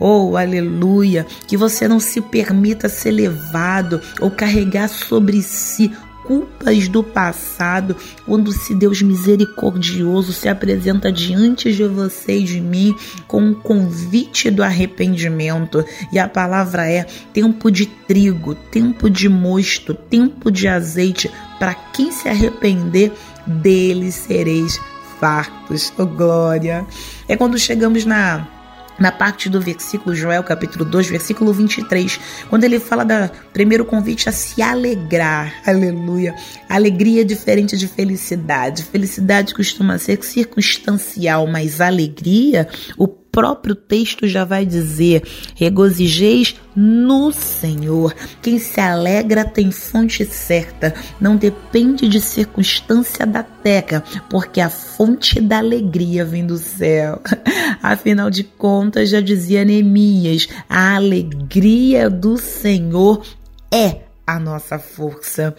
Oh, 0.00 0.36
aleluia! 0.36 1.26
Que 1.46 1.56
você 1.56 1.88
não 1.88 1.98
se 2.00 2.20
permita 2.20 2.88
ser 2.88 3.10
levado 3.10 4.00
ou 4.20 4.30
carregar 4.30 4.88
sobre 4.88 5.42
si 5.42 5.92
culpas 6.28 6.88
do 6.88 7.02
passado, 7.02 7.96
quando 8.26 8.52
se 8.52 8.74
Deus 8.74 9.00
misericordioso 9.00 10.30
se 10.30 10.46
apresenta 10.46 11.10
diante 11.10 11.72
de 11.72 11.84
você 11.84 12.40
e 12.40 12.44
de 12.44 12.60
mim 12.60 12.94
com 13.26 13.40
um 13.40 13.54
convite 13.54 14.50
do 14.50 14.62
arrependimento. 14.62 15.82
E 16.12 16.18
a 16.18 16.28
palavra 16.28 16.86
é 16.86 17.06
tempo 17.32 17.70
de 17.70 17.86
trigo, 17.86 18.54
tempo 18.54 19.08
de 19.08 19.26
mosto, 19.26 19.94
tempo 19.94 20.50
de 20.50 20.68
azeite. 20.68 21.30
Para 21.58 21.72
quem 21.72 22.12
se 22.12 22.28
arrepender, 22.28 23.10
dele 23.46 24.12
sereis 24.12 24.78
fartos. 25.18 25.90
Oh, 25.96 26.04
glória! 26.04 26.86
É 27.26 27.38
quando 27.38 27.58
chegamos 27.58 28.04
na 28.04 28.57
na 28.98 29.12
parte 29.12 29.48
do 29.48 29.60
versículo 29.60 30.14
Joel, 30.14 30.42
capítulo 30.42 30.84
2, 30.84 31.08
versículo 31.08 31.52
23, 31.52 32.18
quando 32.48 32.64
ele 32.64 32.80
fala 32.80 33.04
da 33.04 33.30
primeiro 33.52 33.84
convite 33.84 34.28
a 34.28 34.32
se 34.32 34.60
alegrar. 34.60 35.54
Aleluia. 35.66 36.34
Alegria 36.68 37.22
é 37.22 37.24
diferente 37.24 37.76
de 37.76 37.86
felicidade. 37.86 38.84
Felicidade 38.84 39.54
costuma 39.54 39.98
ser 39.98 40.22
circunstancial, 40.22 41.46
mas 41.46 41.80
alegria, 41.80 42.68
o 42.96 43.06
próprio 43.38 43.76
texto 43.76 44.26
já 44.26 44.44
vai 44.44 44.66
dizer: 44.66 45.22
regozijeis 45.54 46.56
no 46.74 47.30
Senhor. 47.30 48.12
Quem 48.42 48.58
se 48.58 48.80
alegra 48.80 49.44
tem 49.44 49.70
fonte 49.70 50.24
certa, 50.24 50.92
não 51.20 51.36
depende 51.36 52.08
de 52.08 52.20
circunstância 52.20 53.24
da 53.24 53.44
terra, 53.44 54.02
porque 54.28 54.60
a 54.60 54.68
fonte 54.68 55.40
da 55.40 55.58
alegria 55.58 56.24
vem 56.24 56.44
do 56.44 56.58
céu. 56.58 57.22
Afinal 57.80 58.28
de 58.28 58.42
contas, 58.42 59.10
já 59.10 59.20
dizia 59.20 59.64
Neemias: 59.64 60.48
a 60.68 60.96
alegria 60.96 62.10
do 62.10 62.36
Senhor 62.38 63.22
é 63.72 64.00
a 64.26 64.40
nossa 64.40 64.80
força. 64.80 65.54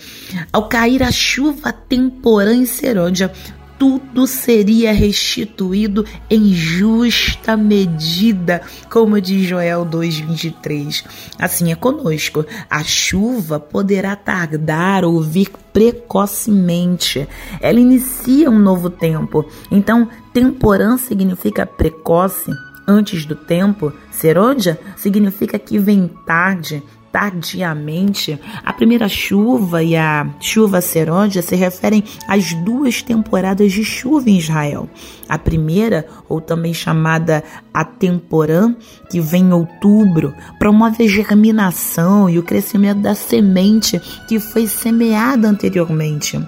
Ao 0.51 0.67
cair 0.67 1.01
a 1.01 1.13
chuva 1.13 1.71
temporã 1.71 2.53
em 2.53 2.65
Serôdia, 2.65 3.31
tudo 3.79 4.27
seria 4.27 4.91
restituído 4.91 6.05
em 6.29 6.53
justa 6.53 7.55
medida, 7.55 8.61
como 8.91 9.21
diz 9.21 9.47
Joel 9.47 9.85
2:23. 9.85 11.05
Assim 11.39 11.71
é 11.71 11.75
conosco. 11.75 12.45
A 12.69 12.83
chuva 12.83 13.57
poderá 13.57 14.17
tardar 14.17 15.05
ou 15.05 15.21
vir 15.21 15.49
precocemente. 15.71 17.25
Ela 17.61 17.79
inicia 17.79 18.49
um 18.51 18.59
novo 18.59 18.89
tempo. 18.89 19.45
Então, 19.71 20.09
temporã 20.33 20.97
significa 20.97 21.65
precoce, 21.65 22.51
antes 22.85 23.25
do 23.25 23.35
tempo. 23.35 23.93
Serôdia 24.11 24.77
significa 24.97 25.57
que 25.57 25.79
vem 25.79 26.09
tarde, 26.25 26.83
tardiamente. 27.11 28.39
A 28.63 28.73
primeira 28.73 29.07
chuva 29.07 29.83
e 29.83 29.95
a 29.95 30.27
chuva 30.39 30.81
seródia 30.81 31.41
se 31.41 31.55
referem 31.55 32.03
às 32.27 32.53
duas 32.53 33.01
temporadas 33.01 33.71
de 33.71 33.83
chuva 33.83 34.29
em 34.29 34.37
Israel. 34.37 34.89
A 35.27 35.37
primeira, 35.37 36.07
ou 36.27 36.41
também 36.41 36.73
chamada 36.73 37.43
a 37.73 37.83
temporã, 37.83 38.75
que 39.09 39.19
vem 39.19 39.43
em 39.43 39.53
outubro, 39.53 40.33
promove 40.57 41.03
a 41.03 41.07
germinação 41.07 42.29
e 42.29 42.39
o 42.39 42.43
crescimento 42.43 43.01
da 43.01 43.15
semente 43.15 43.99
que 44.27 44.39
foi 44.39 44.67
semeada 44.67 45.47
anteriormente. 45.47 46.39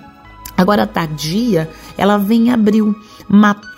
Agora, 0.58 0.84
a 0.84 0.88
tardia, 0.88 1.70
ela 1.98 2.18
vem 2.18 2.48
em 2.48 2.52
abril, 2.52 2.96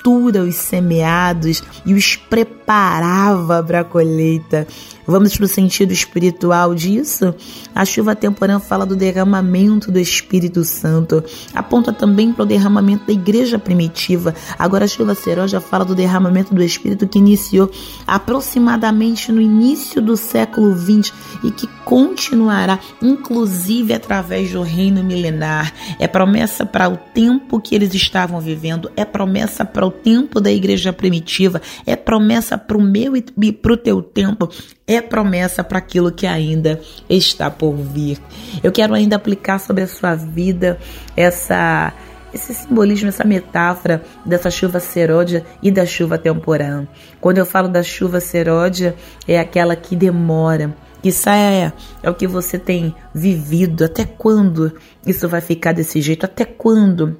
cultura 0.03 0.43
os 0.43 0.55
semeados 0.55 1.63
e 1.85 1.93
os 1.93 2.17
preparava 2.17 3.63
para 3.63 3.79
a 3.79 3.83
colheita. 3.85 4.67
Vamos 5.05 5.35
para 5.35 5.45
o 5.45 5.47
sentido 5.49 5.91
espiritual 5.91 6.73
disso? 6.73 7.35
A 7.75 7.83
chuva 7.83 8.15
temporã 8.15 8.59
fala 8.59 8.85
do 8.85 8.95
derramamento 8.95 9.91
do 9.91 9.99
Espírito 9.99 10.63
Santo, 10.63 11.23
aponta 11.53 11.91
também 11.91 12.31
para 12.31 12.43
o 12.43 12.45
derramamento 12.45 13.07
da 13.07 13.13
igreja 13.13 13.59
primitiva. 13.59 14.33
Agora 14.57 14.85
a 14.85 14.87
chuva 14.87 15.13
seroja 15.13 15.59
fala 15.59 15.83
do 15.83 15.93
derramamento 15.93 16.53
do 16.53 16.63
Espírito 16.63 17.07
que 17.07 17.19
iniciou 17.19 17.69
aproximadamente 18.07 19.31
no 19.31 19.41
início 19.41 20.01
do 20.01 20.15
século 20.15 20.73
XX 20.73 21.13
e 21.43 21.51
que 21.51 21.67
continuará, 21.83 22.79
inclusive 23.01 23.93
através 23.93 24.51
do 24.51 24.61
reino 24.61 25.03
milenar. 25.03 25.73
É 25.99 26.07
promessa 26.07 26.65
para 26.65 26.87
o 26.87 26.95
tempo 26.95 27.59
que 27.59 27.75
eles 27.75 27.93
estavam 27.93 28.39
vivendo, 28.39 28.89
é 28.95 29.03
promessa 29.03 29.65
para 29.65 29.85
o 29.85 29.91
tempo 29.91 30.39
da 30.39 30.51
igreja 30.51 30.93
primitiva, 30.93 31.61
é 31.85 31.95
promessa 31.95 32.57
para 32.57 32.77
o 32.77 32.81
meu 32.81 33.17
e 33.17 33.51
para 33.51 33.73
o 33.73 33.77
teu 33.77 34.01
tempo 34.01 34.49
é 34.87 35.01
promessa 35.01 35.63
para 35.63 35.77
aquilo 35.77 36.11
que 36.11 36.27
ainda 36.27 36.79
está 37.09 37.49
por 37.49 37.73
vir. 37.73 38.19
Eu 38.61 38.71
quero 38.71 38.93
ainda 38.93 39.15
aplicar 39.15 39.59
sobre 39.59 39.83
a 39.83 39.87
sua 39.87 40.15
vida 40.15 40.77
essa 41.15 41.93
esse 42.33 42.51
simbolismo, 42.53 43.09
essa 43.09 43.23
metáfora 43.23 44.01
dessa 44.25 44.49
chuva 44.49 44.79
seródia 44.79 45.45
e 45.61 45.69
da 45.69 45.85
chuva 45.85 46.17
temporã. 46.17 46.87
Quando 47.21 47.37
eu 47.37 47.45
falo 47.45 47.67
da 47.67 47.83
chuva 47.83 48.19
seródia, 48.19 48.95
é 49.27 49.39
aquela 49.39 49.75
que 49.75 49.95
demora. 49.95 50.75
Isso 51.03 51.29
é, 51.29 51.71
é 52.01 52.09
o 52.09 52.15
que 52.15 52.25
você 52.25 52.57
tem 52.57 52.95
vivido. 53.13 53.85
Até 53.85 54.03
quando 54.05 54.73
isso 55.05 55.29
vai 55.29 55.41
ficar 55.41 55.73
desse 55.73 56.01
jeito? 56.01 56.25
Até 56.25 56.43
quando 56.43 57.19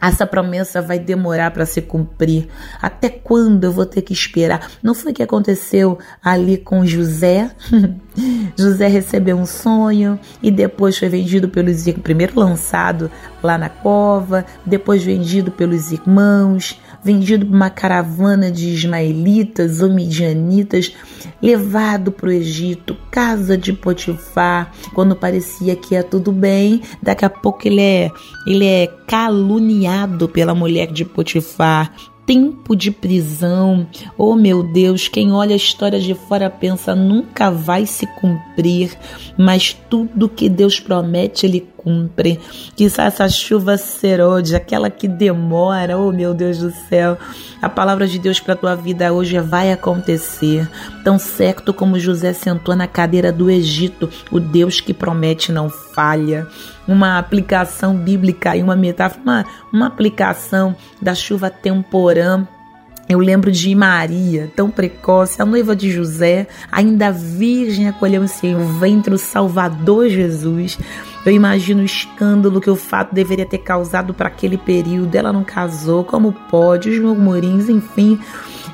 essa 0.00 0.26
promessa 0.26 0.82
vai 0.82 0.98
demorar 0.98 1.50
para 1.50 1.66
se 1.66 1.80
cumprir. 1.80 2.48
Até 2.80 3.08
quando 3.08 3.64
eu 3.64 3.72
vou 3.72 3.86
ter 3.86 4.02
que 4.02 4.12
esperar? 4.12 4.70
Não 4.82 4.94
foi 4.94 5.12
o 5.12 5.14
que 5.14 5.22
aconteceu 5.22 5.98
ali 6.22 6.58
com 6.58 6.84
José? 6.84 7.50
José 8.56 8.86
recebeu 8.86 9.36
um 9.36 9.46
sonho 9.46 10.18
e 10.42 10.50
depois 10.50 10.98
foi 10.98 11.08
vendido 11.08 11.48
pelos 11.48 11.84
primeiro 12.02 12.38
lançado 12.38 13.10
lá 13.42 13.58
na 13.58 13.68
cova, 13.68 14.44
depois 14.64 15.02
vendido 15.02 15.50
pelos 15.50 15.92
irmãos, 15.92 16.80
vendido 17.06 17.46
por 17.46 17.54
uma 17.54 17.70
caravana 17.70 18.50
de 18.50 18.68
ismaelitas 18.70 19.80
ou 19.80 19.88
midianitas, 19.88 20.92
levado 21.40 22.10
para 22.10 22.28
o 22.28 22.32
Egito, 22.32 22.96
casa 23.12 23.56
de 23.56 23.72
Potifar, 23.72 24.72
quando 24.92 25.14
parecia 25.14 25.76
que 25.76 25.94
ia 25.94 26.02
tudo 26.02 26.32
bem, 26.32 26.82
daqui 27.00 27.24
a 27.24 27.30
pouco 27.30 27.68
ele 27.68 27.80
é, 27.80 28.10
ele 28.44 28.66
é 28.66 28.88
caluniado 29.06 30.28
pela 30.28 30.54
mulher 30.54 30.90
de 30.90 31.04
Potifar, 31.04 31.92
tempo 32.26 32.74
de 32.74 32.90
prisão. 32.90 33.86
Oh 34.18 34.34
meu 34.34 34.64
Deus, 34.64 35.06
quem 35.06 35.32
olha 35.32 35.54
a 35.54 35.56
história 35.56 36.00
de 36.00 36.12
fora 36.12 36.50
pensa 36.50 36.92
nunca 36.92 37.52
vai 37.52 37.86
se 37.86 38.04
cumprir, 38.20 38.98
mas 39.38 39.72
tudo 39.88 40.28
que 40.28 40.48
Deus 40.48 40.80
promete, 40.80 41.46
Ele 41.46 41.68
cumpre. 41.86 42.40
Que 42.74 42.86
essa 42.86 43.28
chuva 43.28 43.76
serode, 43.76 44.56
aquela 44.56 44.90
que 44.90 45.06
demora, 45.06 45.96
oh 45.96 46.10
meu 46.10 46.34
Deus 46.34 46.58
do 46.58 46.72
céu. 46.88 47.16
A 47.62 47.68
palavra 47.68 48.08
de 48.08 48.18
Deus 48.18 48.40
para 48.40 48.56
tua 48.56 48.74
vida 48.74 49.12
hoje 49.12 49.38
vai 49.38 49.70
acontecer. 49.70 50.68
Tão 51.04 51.16
certo 51.16 51.72
como 51.72 52.00
José 52.00 52.32
sentou 52.32 52.74
na 52.74 52.88
cadeira 52.88 53.30
do 53.30 53.48
Egito, 53.48 54.10
o 54.32 54.40
Deus 54.40 54.80
que 54.80 54.92
promete 54.92 55.52
não 55.52 55.70
falha. 55.70 56.48
Uma 56.88 57.18
aplicação 57.18 57.94
bíblica 57.96 58.56
e 58.56 58.62
uma 58.62 58.74
metáfora, 58.74 59.22
uma, 59.22 59.46
uma 59.72 59.86
aplicação 59.86 60.74
da 61.00 61.14
chuva 61.14 61.48
temporã 61.50 62.46
eu 63.08 63.20
lembro 63.20 63.52
de 63.52 63.72
Maria, 63.74 64.50
tão 64.56 64.68
precoce, 64.68 65.40
a 65.40 65.46
noiva 65.46 65.76
de 65.76 65.90
José, 65.90 66.48
ainda 66.72 67.12
virgem, 67.12 67.88
acolheu 67.88 68.24
em 68.24 68.26
seu 68.26 68.58
ventre 68.78 69.14
o 69.14 69.18
Salvador 69.18 70.08
Jesus. 70.08 70.76
Eu 71.24 71.32
imagino 71.32 71.82
o 71.82 71.84
escândalo 71.84 72.60
que 72.60 72.70
o 72.70 72.74
fato 72.74 73.14
deveria 73.14 73.46
ter 73.46 73.58
causado 73.58 74.12
para 74.12 74.26
aquele 74.26 74.58
período. 74.58 75.14
Ela 75.14 75.32
não 75.32 75.44
casou, 75.44 76.02
como 76.02 76.32
pode? 76.50 76.90
Os 76.90 76.98
murmurinhos, 76.98 77.68
enfim. 77.68 78.18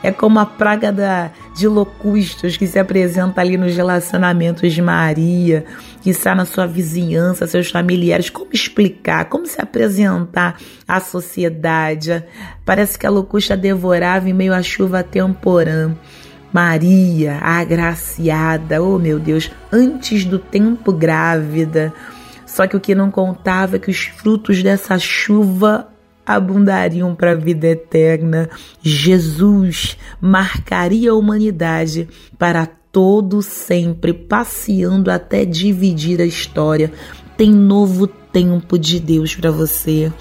É 0.02 0.10
como 0.10 0.38
a 0.38 0.46
praga 0.46 0.90
da, 0.90 1.30
de 1.54 1.68
locustas 1.68 2.56
que 2.56 2.66
se 2.66 2.78
apresenta 2.78 3.40
ali 3.40 3.56
nos 3.56 3.76
relacionamentos 3.76 4.72
de 4.72 4.82
Maria, 4.82 5.64
que 6.02 6.10
está 6.10 6.34
na 6.34 6.44
sua 6.44 6.66
vizinhança, 6.66 7.46
seus 7.46 7.70
familiares. 7.70 8.28
Como 8.28 8.50
explicar? 8.52 9.26
Como 9.26 9.46
se 9.46 9.60
apresentar 9.60 10.56
à 10.86 10.98
sociedade? 10.98 12.24
Parece 12.64 12.98
que 12.98 13.06
a 13.06 13.10
locusta 13.10 13.56
devorava 13.56 14.28
em 14.28 14.32
meio 14.32 14.52
à 14.52 14.62
chuva 14.62 15.04
temporã. 15.04 15.94
Maria, 16.52 17.38
agraciada, 17.40 18.82
oh 18.82 18.98
meu 18.98 19.18
Deus, 19.18 19.50
antes 19.72 20.24
do 20.24 20.38
tempo 20.38 20.92
grávida. 20.92 21.94
Só 22.44 22.66
que 22.66 22.76
o 22.76 22.80
que 22.80 22.94
não 22.94 23.10
contava 23.10 23.76
é 23.76 23.78
que 23.78 23.90
os 23.90 24.04
frutos 24.04 24.62
dessa 24.62 24.98
chuva 24.98 25.88
abundariam 26.26 27.14
para 27.14 27.30
a 27.30 27.36
vida 27.36 27.68
eterna. 27.68 28.50
Jesus 28.82 29.96
marcaria 30.20 31.12
a 31.12 31.14
humanidade 31.14 32.08
para 32.38 32.68
todo 32.92 33.40
sempre, 33.40 34.12
passeando 34.12 35.10
até 35.10 35.44
dividir 35.44 36.20
a 36.20 36.26
história. 36.26 36.92
Tem 37.36 37.50
novo 37.50 38.06
tempo 38.06 38.78
de 38.78 39.00
Deus 39.00 39.34
para 39.34 39.50
você. 39.50 40.12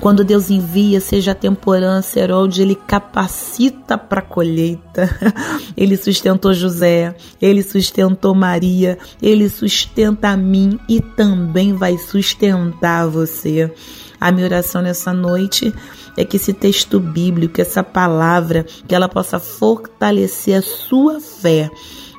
Quando 0.00 0.24
Deus 0.24 0.48
envia, 0.48 1.00
seja 1.00 1.34
temporã, 1.34 2.00
onde 2.32 2.62
Ele 2.62 2.74
capacita 2.74 3.98
para 3.98 4.20
a 4.20 4.24
colheita. 4.24 5.08
Ele 5.76 5.96
sustentou 5.96 6.54
José, 6.54 7.14
Ele 7.42 7.62
sustentou 7.62 8.34
Maria, 8.34 8.96
Ele 9.20 9.48
sustenta 9.48 10.28
a 10.28 10.36
mim 10.36 10.78
e 10.88 11.00
também 11.00 11.74
vai 11.74 11.98
sustentar 11.98 13.08
você. 13.08 13.72
A 14.20 14.30
minha 14.30 14.46
oração 14.46 14.82
nessa 14.82 15.12
noite 15.12 15.72
é 16.16 16.24
que 16.24 16.36
esse 16.36 16.52
texto 16.52 17.00
bíblico, 17.00 17.60
essa 17.60 17.82
palavra, 17.82 18.66
que 18.86 18.94
ela 18.94 19.08
possa 19.08 19.38
fortalecer 19.38 20.58
a 20.58 20.62
sua 20.62 21.20
fé, 21.20 21.70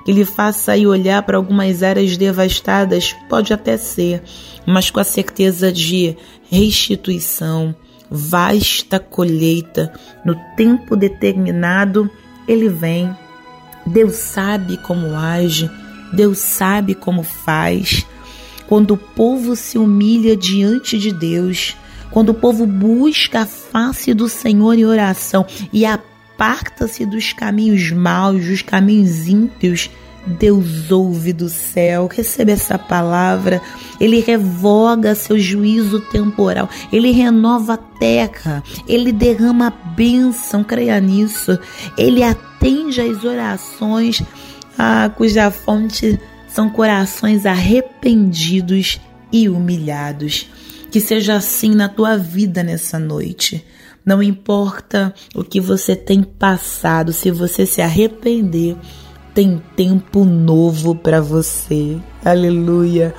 que 0.06 0.12
lhe 0.12 0.26
faça 0.26 0.76
ir 0.78 0.88
olhar 0.88 1.24
para 1.24 1.38
algumas 1.38 1.84
áreas 1.84 2.18
devastadas, 2.18 3.16
pode 3.30 3.54
até 3.54 3.78
ser, 3.78 4.24
mas 4.66 4.90
com 4.90 5.00
a 5.00 5.04
certeza 5.04 5.72
de 5.72 6.16
restituição, 6.50 7.76
vasta 8.10 9.00
colheita, 9.00 9.94
no 10.26 10.36
tempo 10.58 10.96
determinado, 10.96 12.10
ele 12.48 12.68
vem. 12.68 13.16
Deus 13.86 14.16
sabe 14.16 14.78
como 14.78 15.16
age, 15.16 15.70
Deus 16.14 16.38
sabe 16.40 16.94
como 16.94 17.24
faz. 17.24 18.06
Quando 18.68 18.92
o 18.92 18.98
povo 18.98 19.56
se 19.56 19.78
humilha 19.78 20.36
diante 20.36 20.98
de 20.98 21.12
Deus, 21.12 21.76
quando 22.12 22.30
o 22.30 22.34
povo 22.34 22.66
busca 22.66 23.42
a 23.42 23.46
face 23.46 24.14
do 24.14 24.28
Senhor 24.28 24.74
em 24.74 24.86
oração 24.86 25.46
e 25.72 25.86
aparta-se 26.42 27.06
dos 27.06 27.34
caminhos 27.34 27.92
maus, 27.92 28.44
dos 28.44 28.64
caminhos 28.64 29.28
ímpios, 29.28 29.92
Deus 30.26 30.90
ouve 30.90 31.32
do 31.34 31.48
céu, 31.48 32.10
recebe 32.12 32.52
essa 32.52 32.80
palavra, 32.80 33.62
ele 34.00 34.22
revoga 34.22 35.14
seu 35.14 35.38
juízo 35.38 36.00
temporal, 36.00 36.68
ele 36.92 37.12
renova 37.12 37.76
a 37.76 37.78
terra, 37.78 38.64
ele 38.88 39.12
derrama 39.12 39.68
a 39.68 39.90
bênção, 39.92 40.64
creia 40.64 41.00
nisso, 41.00 41.60
ele 41.96 42.24
atende 42.24 43.02
às 43.02 43.24
orações 43.24 44.24
ah, 44.80 45.12
cuja 45.16 45.52
fonte 45.52 46.20
são 46.48 46.72
corações 46.72 47.46
arrependidos 47.46 49.00
e 49.32 49.48
humilhados. 49.48 50.50
Que 50.90 51.00
seja 51.00 51.36
assim 51.36 51.74
na 51.74 51.88
tua 51.88 52.18
vida 52.18 52.64
nessa 52.64 53.00
noite. 53.00 53.64
Não 54.06 54.22
importa 54.22 55.14
o 55.36 55.44
que 55.44 55.60
você 55.60 55.96
tem 55.96 56.24
passado, 56.24 57.14
se 57.14 57.30
você 57.30 57.66
se 57.66 57.82
arrepender, 57.82 58.76
tem 59.34 59.62
tempo 59.76 60.26
novo 60.26 60.96
para 60.96 61.22
você. 61.22 61.98
Aleluia. 62.24 63.14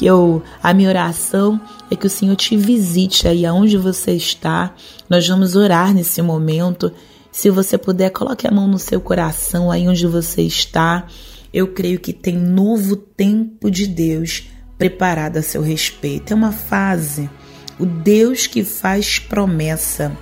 Eu, 0.00 0.42
a 0.60 0.74
minha 0.74 0.88
oração 0.88 1.60
é 1.88 1.94
que 1.94 2.06
o 2.06 2.10
Senhor 2.10 2.34
te 2.34 2.56
visite 2.56 3.28
aí 3.28 3.46
aonde 3.46 3.76
você 3.76 4.12
está. 4.12 4.74
Nós 5.08 5.28
vamos 5.28 5.54
orar 5.54 5.94
nesse 5.94 6.20
momento. 6.20 6.92
Se 7.30 7.50
você 7.50 7.78
puder, 7.78 8.10
coloque 8.10 8.46
a 8.46 8.50
mão 8.50 8.66
no 8.66 8.78
seu 8.78 9.00
coração 9.00 9.70
aí 9.70 9.86
onde 9.86 10.06
você 10.06 10.42
está. 10.42 11.06
Eu 11.54 11.68
creio 11.68 12.00
que 12.00 12.12
tem 12.12 12.36
novo 12.36 12.96
tempo 12.96 13.70
de 13.70 13.86
Deus 13.86 14.48
preparada 14.76 15.38
a 15.38 15.42
seu 15.42 15.62
respeito. 15.62 16.32
É 16.32 16.34
uma 16.34 16.50
fase. 16.50 17.30
O 17.78 17.86
Deus 17.86 18.46
que 18.46 18.64
faz 18.64 19.18
promessa 19.18 20.16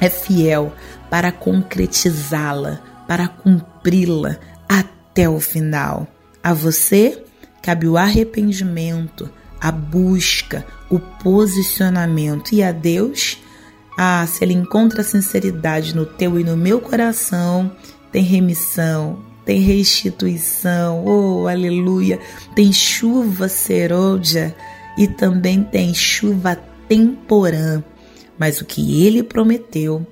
é 0.00 0.08
fiel 0.08 0.72
para 1.10 1.30
concretizá-la, 1.32 2.80
para 3.06 3.28
cumpri-la 3.28 4.38
até 4.68 5.28
o 5.28 5.40
final. 5.40 6.06
A 6.42 6.52
você 6.52 7.22
cabe 7.62 7.88
o 7.88 7.96
arrependimento, 7.96 9.30
a 9.60 9.72
busca, 9.72 10.66
o 10.90 10.98
posicionamento. 10.98 12.54
E 12.54 12.62
a 12.62 12.72
Deus? 12.72 13.38
Ah, 13.96 14.26
se 14.26 14.44
ele 14.44 14.52
encontra 14.52 15.02
sinceridade 15.02 15.94
no 15.94 16.04
teu 16.04 16.38
e 16.38 16.44
no 16.44 16.56
meu 16.56 16.80
coração, 16.80 17.72
tem 18.10 18.22
remissão, 18.22 19.18
tem 19.44 19.60
restituição, 19.60 21.04
oh 21.06 21.46
aleluia, 21.46 22.18
tem 22.54 22.72
chuva 22.72 23.48
serôdia 23.48 24.54
e 24.98 25.06
também 25.06 25.62
tem 25.62 25.94
chuva 25.94 26.58
temporã. 26.88 27.82
Mas 28.38 28.60
o 28.60 28.64
que 28.64 29.04
ele 29.06 29.22
prometeu, 29.22 30.06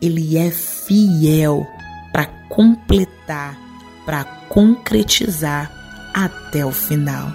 ele 0.00 0.36
é 0.36 0.50
fiel 0.50 1.66
para 2.12 2.26
completar, 2.48 3.58
para 4.06 4.24
concretizar 4.48 5.70
até 6.14 6.64
o 6.64 6.70
final. 6.70 7.32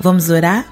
Vamos 0.00 0.28
orar? 0.30 0.66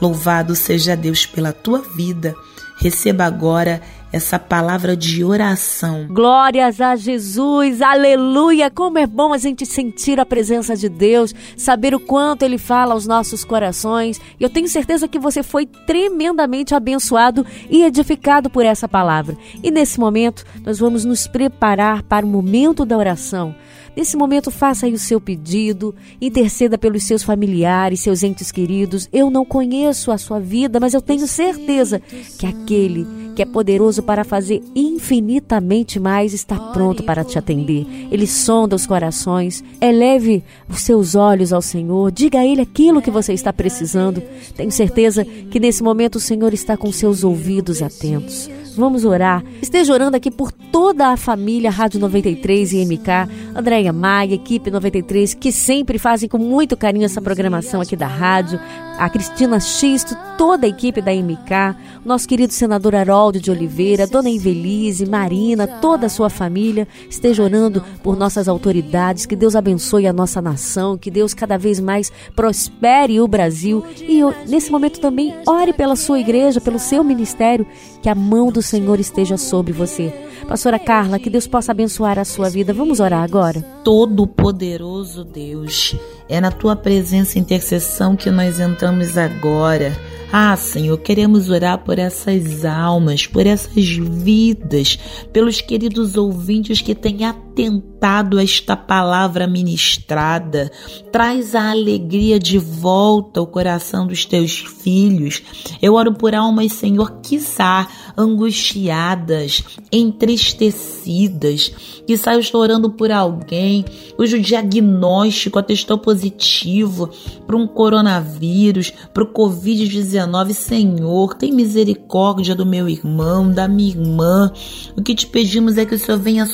Louvado 0.00 0.56
seja 0.56 0.96
Deus 0.96 1.26
pela 1.26 1.52
tua 1.52 1.80
vida. 1.80 2.34
Receba 2.80 3.24
agora 3.24 3.80
essa 4.12 4.38
palavra 4.38 4.94
de 4.94 5.24
oração. 5.24 6.06
Glórias 6.06 6.80
a 6.80 6.94
Jesus, 6.94 7.80
aleluia! 7.80 8.70
Como 8.70 8.98
é 8.98 9.06
bom 9.06 9.32
a 9.32 9.38
gente 9.38 9.64
sentir 9.64 10.20
a 10.20 10.26
presença 10.26 10.76
de 10.76 10.88
Deus, 10.88 11.34
saber 11.56 11.94
o 11.94 12.00
quanto 12.00 12.42
Ele 12.42 12.58
fala 12.58 12.92
aos 12.92 13.06
nossos 13.06 13.42
corações. 13.42 14.20
Eu 14.38 14.50
tenho 14.50 14.68
certeza 14.68 15.08
que 15.08 15.18
você 15.18 15.42
foi 15.42 15.64
tremendamente 15.64 16.74
abençoado 16.74 17.46
e 17.70 17.82
edificado 17.82 18.50
por 18.50 18.66
essa 18.66 18.86
palavra. 18.86 19.36
E 19.62 19.70
nesse 19.70 19.98
momento, 19.98 20.44
nós 20.62 20.78
vamos 20.78 21.06
nos 21.06 21.26
preparar 21.26 22.02
para 22.02 22.26
o 22.26 22.28
momento 22.28 22.84
da 22.84 22.98
oração. 22.98 23.54
Nesse 23.94 24.16
momento, 24.16 24.50
faça 24.50 24.86
aí 24.86 24.94
o 24.94 24.98
seu 24.98 25.20
pedido, 25.20 25.94
interceda 26.20 26.78
pelos 26.78 27.04
seus 27.04 27.22
familiares, 27.22 28.00
seus 28.00 28.22
entes 28.22 28.50
queridos. 28.50 29.06
Eu 29.12 29.30
não 29.30 29.44
conheço 29.44 30.10
a 30.10 30.16
sua 30.16 30.40
vida, 30.40 30.80
mas 30.80 30.94
eu 30.94 31.02
tenho 31.02 31.26
certeza 31.26 32.00
que 32.38 32.46
aquele 32.46 33.06
que 33.34 33.42
é 33.42 33.44
poderoso 33.44 34.02
para 34.02 34.24
fazer 34.24 34.62
infinitamente 34.74 35.98
mais 35.98 36.32
está 36.32 36.58
pronto 36.72 37.02
para 37.02 37.24
te 37.24 37.38
atender. 37.38 37.86
Ele 38.10 38.26
sonda 38.26 38.76
os 38.76 38.86
corações, 38.86 39.62
eleve 39.80 40.44
os 40.68 40.80
seus 40.80 41.14
olhos 41.14 41.52
ao 41.52 41.62
Senhor, 41.62 42.10
diga 42.10 42.40
a 42.40 42.46
Ele 42.46 42.60
aquilo 42.60 43.02
que 43.02 43.10
você 43.10 43.32
está 43.32 43.52
precisando. 43.52 44.22
Tenho 44.56 44.70
certeza 44.70 45.24
que 45.24 45.60
nesse 45.60 45.82
momento 45.82 46.16
o 46.16 46.20
Senhor 46.20 46.52
está 46.52 46.76
com 46.76 46.90
seus 46.92 47.24
ouvidos 47.24 47.82
atentos. 47.82 48.50
Vamos 48.76 49.04
orar. 49.04 49.44
Esteja 49.60 49.92
orando 49.92 50.16
aqui 50.16 50.30
por 50.30 50.50
toda 50.50 51.08
a 51.08 51.16
família 51.16 51.70
Rádio 51.70 52.00
93 52.00 52.72
e 52.72 52.84
MK, 52.86 53.28
Andréia 53.54 53.92
Maia, 53.92 54.34
equipe 54.34 54.70
93, 54.70 55.34
que 55.34 55.52
sempre 55.52 55.98
fazem 55.98 56.28
com 56.28 56.38
muito 56.38 56.76
carinho 56.76 57.04
essa 57.04 57.20
programação 57.20 57.82
aqui 57.82 57.94
da 57.94 58.06
rádio, 58.06 58.58
a 59.02 59.10
Cristina 59.10 59.58
Xisto, 59.58 60.16
toda 60.38 60.64
a 60.64 60.68
equipe 60.68 61.02
da 61.02 61.12
MK, 61.12 61.76
nosso 62.04 62.28
querido 62.28 62.52
senador 62.52 62.94
Haroldo 62.94 63.40
de 63.40 63.50
Oliveira, 63.50 64.06
Dona 64.06 64.30
Invelise, 64.30 65.06
Marina, 65.06 65.66
toda 65.66 66.06
a 66.06 66.08
sua 66.08 66.30
família. 66.30 66.86
Esteja 67.10 67.42
orando 67.42 67.82
por 68.00 68.16
nossas 68.16 68.46
autoridades, 68.46 69.26
que 69.26 69.34
Deus 69.34 69.56
abençoe 69.56 70.06
a 70.06 70.12
nossa 70.12 70.40
nação, 70.40 70.96
que 70.96 71.10
Deus 71.10 71.34
cada 71.34 71.58
vez 71.58 71.80
mais 71.80 72.12
prospere 72.36 73.20
o 73.20 73.26
Brasil. 73.26 73.84
E 74.00 74.20
eu, 74.20 74.32
nesse 74.46 74.70
momento 74.70 75.00
também 75.00 75.34
ore 75.48 75.72
pela 75.72 75.96
sua 75.96 76.20
igreja, 76.20 76.60
pelo 76.60 76.78
seu 76.78 77.02
ministério, 77.02 77.66
que 78.00 78.08
a 78.08 78.14
mão 78.14 78.52
do 78.52 78.62
Senhor 78.62 79.00
esteja 79.00 79.36
sobre 79.36 79.72
você. 79.72 80.14
Pastora 80.46 80.78
Carla, 80.78 81.18
que 81.18 81.30
Deus 81.30 81.46
possa 81.46 81.72
abençoar 81.72 82.18
a 82.18 82.24
sua 82.24 82.48
vida. 82.48 82.72
Vamos 82.72 83.00
orar 83.00 83.22
agora? 83.22 83.60
Todo-Poderoso 83.82 85.24
Deus, 85.24 85.96
é 86.32 86.40
na 86.40 86.50
tua 86.50 86.74
presença 86.74 87.36
e 87.36 87.42
intercessão 87.42 88.16
que 88.16 88.30
nós 88.30 88.58
entramos 88.58 89.18
agora. 89.18 89.94
Ah, 90.32 90.56
Senhor, 90.56 90.96
queremos 90.96 91.50
orar 91.50 91.76
por 91.84 91.98
essas 91.98 92.64
almas, 92.64 93.26
por 93.26 93.46
essas 93.46 93.86
vidas, 93.86 94.98
pelos 95.30 95.60
queridos 95.60 96.16
ouvintes 96.16 96.80
que 96.80 96.94
têm 96.94 97.26
atentado 97.52 98.38
a 98.38 98.42
esta 98.42 98.76
palavra 98.76 99.46
ministrada. 99.46 100.72
Traz 101.12 101.54
a 101.54 101.70
alegria 101.70 102.38
de 102.38 102.58
volta 102.58 103.38
ao 103.38 103.46
coração 103.46 104.06
dos 104.06 104.24
teus 104.24 104.58
filhos. 104.58 105.42
Eu 105.80 105.94
oro 105.94 106.14
por 106.14 106.34
almas, 106.34 106.72
Senhor, 106.72 107.20
quiçá 107.22 107.86
angustiadas, 108.16 109.62
entristecidas, 109.90 111.72
que 112.06 112.16
saiu 112.16 112.42
orando 112.54 112.90
por 112.90 113.10
alguém 113.10 113.84
cujo 114.16 114.40
diagnóstico 114.40 115.58
atestou 115.58 115.98
positivo 115.98 117.08
para 117.46 117.56
um 117.56 117.66
coronavírus, 117.66 118.92
para 119.12 119.22
o 119.22 119.32
Covid-19. 119.32 120.52
Senhor, 120.52 121.34
tem 121.34 121.52
misericórdia 121.52 122.54
do 122.54 122.66
meu 122.66 122.88
irmão, 122.88 123.50
da 123.50 123.68
minha 123.68 123.90
irmã. 123.90 124.52
O 124.96 125.02
que 125.02 125.14
te 125.14 125.26
pedimos 125.26 125.78
é 125.78 125.84
que 125.84 125.94
o 125.94 125.98
Senhor 125.98 126.18
venha 126.18 126.46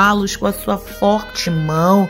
sustentá-los 0.00 0.36
com 0.36 0.46
a 0.46 0.52
sua 0.52 0.78
forte 0.78 1.50
mão. 1.50 2.08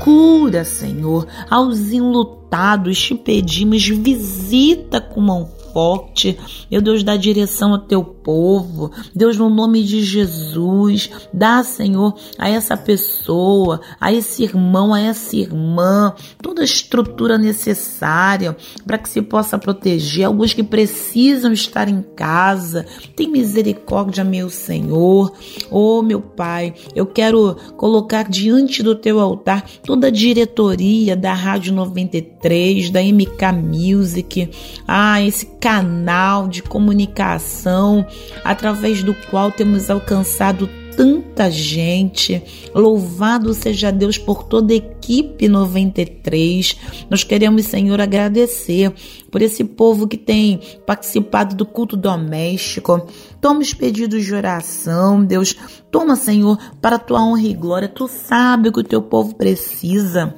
Cura, 0.00 0.64
Senhor, 0.64 1.26
aos 1.50 1.90
enlutados 1.92 2.98
te 2.98 3.14
pedimos, 3.14 3.86
visita 3.86 5.00
com 5.00 5.20
mão 5.20 5.50
forte. 5.72 6.38
Meu 6.70 6.80
Deus, 6.80 7.02
dá 7.02 7.16
direção 7.16 7.72
ao 7.72 7.78
teu 7.78 8.02
povo. 8.26 8.90
Deus, 9.14 9.38
no 9.38 9.48
nome 9.48 9.84
de 9.84 10.02
Jesus, 10.02 11.08
dá, 11.32 11.62
Senhor, 11.62 12.18
a 12.36 12.50
essa 12.50 12.76
pessoa, 12.76 13.80
a 14.00 14.12
esse 14.12 14.42
irmão, 14.42 14.92
a 14.92 15.00
essa 15.00 15.36
irmã, 15.36 16.12
toda 16.42 16.62
a 16.62 16.64
estrutura 16.64 17.38
necessária 17.38 18.56
para 18.84 18.98
que 18.98 19.08
se 19.08 19.22
possa 19.22 19.56
proteger. 19.56 20.26
Alguns 20.26 20.52
que 20.52 20.64
precisam 20.64 21.52
estar 21.52 21.88
em 21.88 22.02
casa. 22.16 22.84
Tem 23.14 23.30
misericórdia, 23.30 24.24
meu 24.24 24.50
Senhor. 24.50 25.32
Oh, 25.70 26.02
meu 26.02 26.20
Pai, 26.20 26.74
eu 26.96 27.06
quero 27.06 27.56
colocar 27.76 28.24
diante 28.28 28.82
do 28.82 28.96
teu 28.96 29.20
altar 29.20 29.64
toda 29.84 30.08
a 30.08 30.10
diretoria 30.10 31.14
da 31.14 31.32
Rádio 31.32 31.72
93, 31.72 32.90
da 32.90 33.00
MK 33.00 33.52
Music. 33.62 34.50
Ah, 34.88 35.22
esse 35.22 35.46
canal 35.60 36.48
de 36.48 36.62
comunicação 36.62 38.04
através 38.44 39.02
do 39.02 39.14
qual 39.14 39.50
temos 39.50 39.90
alcançado 39.90 40.68
tanta 40.96 41.50
gente. 41.50 42.42
Louvado 42.74 43.52
seja 43.52 43.92
Deus 43.92 44.16
por 44.16 44.44
toda 44.44 44.72
a 44.72 44.76
equipe 44.76 45.46
93. 45.46 46.76
Nós 47.10 47.22
queremos, 47.22 47.66
Senhor, 47.66 48.00
agradecer 48.00 48.92
por 49.30 49.42
esse 49.42 49.62
povo 49.62 50.08
que 50.08 50.16
tem 50.16 50.60
participado 50.86 51.54
do 51.54 51.66
culto 51.66 51.96
doméstico. 51.96 53.06
Toma 53.40 53.60
os 53.60 53.74
pedidos 53.74 54.24
de 54.24 54.34
oração, 54.34 55.22
Deus. 55.22 55.54
Toma, 55.90 56.16
Senhor, 56.16 56.58
para 56.80 56.96
a 56.96 57.00
tua 57.00 57.22
honra 57.22 57.46
e 57.46 57.54
glória. 57.54 57.88
Tu 57.88 58.08
sabe 58.08 58.70
o 58.70 58.72
que 58.72 58.80
o 58.80 58.84
teu 58.84 59.02
povo 59.02 59.34
precisa 59.34 60.34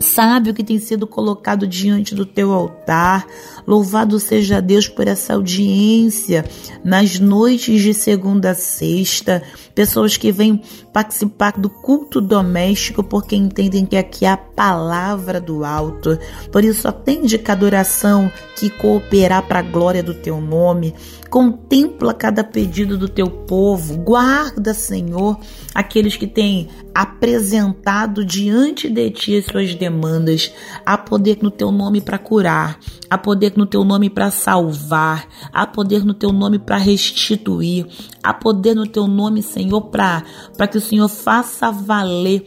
sabe 0.00 0.50
o 0.50 0.54
que 0.54 0.64
tem 0.64 0.78
sido 0.78 1.06
colocado 1.06 1.66
diante 1.66 2.14
do 2.14 2.24
teu 2.24 2.52
altar. 2.52 3.26
Louvado 3.66 4.18
seja 4.18 4.60
Deus 4.60 4.88
por 4.88 5.06
essa 5.06 5.34
audiência 5.34 6.44
nas 6.82 7.20
noites 7.20 7.82
de 7.82 7.92
segunda 7.92 8.50
a 8.50 8.54
sexta. 8.54 9.42
Pessoas 9.80 10.18
que 10.18 10.30
vêm 10.30 10.60
participar 10.92 11.52
do 11.52 11.70
culto 11.70 12.20
doméstico 12.20 13.02
porque 13.02 13.34
entendem 13.34 13.86
que 13.86 13.96
aqui 13.96 14.26
é 14.26 14.28
a 14.28 14.36
palavra 14.36 15.40
do 15.40 15.64
alto. 15.64 16.18
Por 16.52 16.62
isso, 16.62 16.86
atende 16.86 17.38
cada 17.38 17.64
oração 17.64 18.30
que 18.58 18.68
cooperar 18.68 19.42
para 19.48 19.60
a 19.60 19.62
glória 19.62 20.02
do 20.02 20.12
teu 20.12 20.38
nome. 20.38 20.94
Contempla 21.30 22.12
cada 22.12 22.44
pedido 22.44 22.98
do 22.98 23.08
teu 23.08 23.30
povo. 23.30 23.96
Guarda, 23.96 24.74
Senhor, 24.74 25.38
aqueles 25.74 26.14
que 26.14 26.26
têm 26.26 26.68
apresentado 26.94 28.24
diante 28.24 28.88
de 28.88 29.10
ti 29.10 29.38
as 29.38 29.44
suas 29.44 29.74
demandas. 29.74 30.52
Há 30.84 30.98
poder 30.98 31.38
no 31.40 31.50
teu 31.50 31.70
nome 31.70 32.00
para 32.00 32.18
curar, 32.18 32.78
há 33.08 33.16
poder 33.16 33.52
no 33.56 33.64
teu 33.64 33.84
nome 33.84 34.10
para 34.10 34.30
salvar, 34.30 35.26
há 35.52 35.66
poder 35.66 36.04
no 36.04 36.12
teu 36.12 36.32
nome 36.32 36.58
para 36.58 36.76
restituir, 36.76 37.86
há 38.22 38.34
poder 38.34 38.74
no 38.74 38.86
teu 38.86 39.06
nome, 39.06 39.42
Senhor, 39.42 39.69
para 39.78 40.66
que 40.66 40.78
o 40.78 40.80
Senhor 40.80 41.08
faça 41.08 41.70
valer 41.70 42.46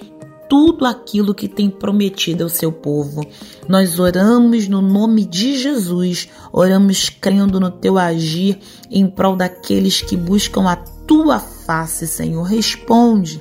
tudo 0.50 0.86
aquilo 0.86 1.34
que 1.34 1.48
tem 1.48 1.70
prometido 1.70 2.44
ao 2.44 2.50
seu 2.50 2.72
povo. 2.72 3.26
Nós 3.68 4.00
oramos 4.00 4.68
no 4.68 4.82
nome 4.82 5.26
de 5.26 5.58
Jesus, 5.58 6.30
oramos 6.52 7.10
crendo 7.10 7.60
no 7.60 7.70
teu 7.70 7.98
agir 7.98 8.60
em 8.90 9.08
prol 9.08 9.36
daqueles 9.36 10.02
que 10.02 10.18
buscam 10.18 10.68
a 10.68 10.76
tua 10.76 11.40
face, 11.40 12.08
Senhor. 12.08 12.44
Responde, 12.44 13.40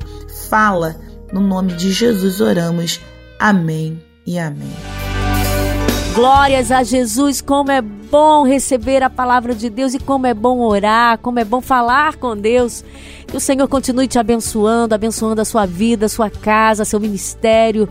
fala, 0.48 0.96
no 1.32 1.40
nome 1.40 1.72
de 1.74 1.92
Jesus 1.92 2.40
oramos. 2.40 3.00
Amém 3.38 4.02
e 4.26 4.38
amém. 4.38 4.72
Glórias 6.14 6.70
a 6.70 6.82
Jesus, 6.82 7.40
como 7.40 7.70
é 7.70 7.82
bom 8.12 8.42
receber 8.42 9.02
a 9.02 9.08
palavra 9.08 9.54
de 9.54 9.70
Deus 9.70 9.94
e 9.94 9.98
como 9.98 10.26
é 10.26 10.34
bom 10.34 10.58
orar, 10.58 11.16
como 11.16 11.38
é 11.38 11.46
bom 11.46 11.62
falar 11.62 12.16
com 12.16 12.36
Deus. 12.36 12.84
Que 13.26 13.38
o 13.38 13.40
Senhor 13.40 13.66
continue 13.66 14.06
te 14.06 14.18
abençoando, 14.18 14.94
abençoando 14.94 15.40
a 15.40 15.46
sua 15.46 15.64
vida, 15.64 16.04
a 16.04 16.08
sua 16.10 16.28
casa, 16.28 16.84
seu 16.84 17.00
ministério, 17.00 17.88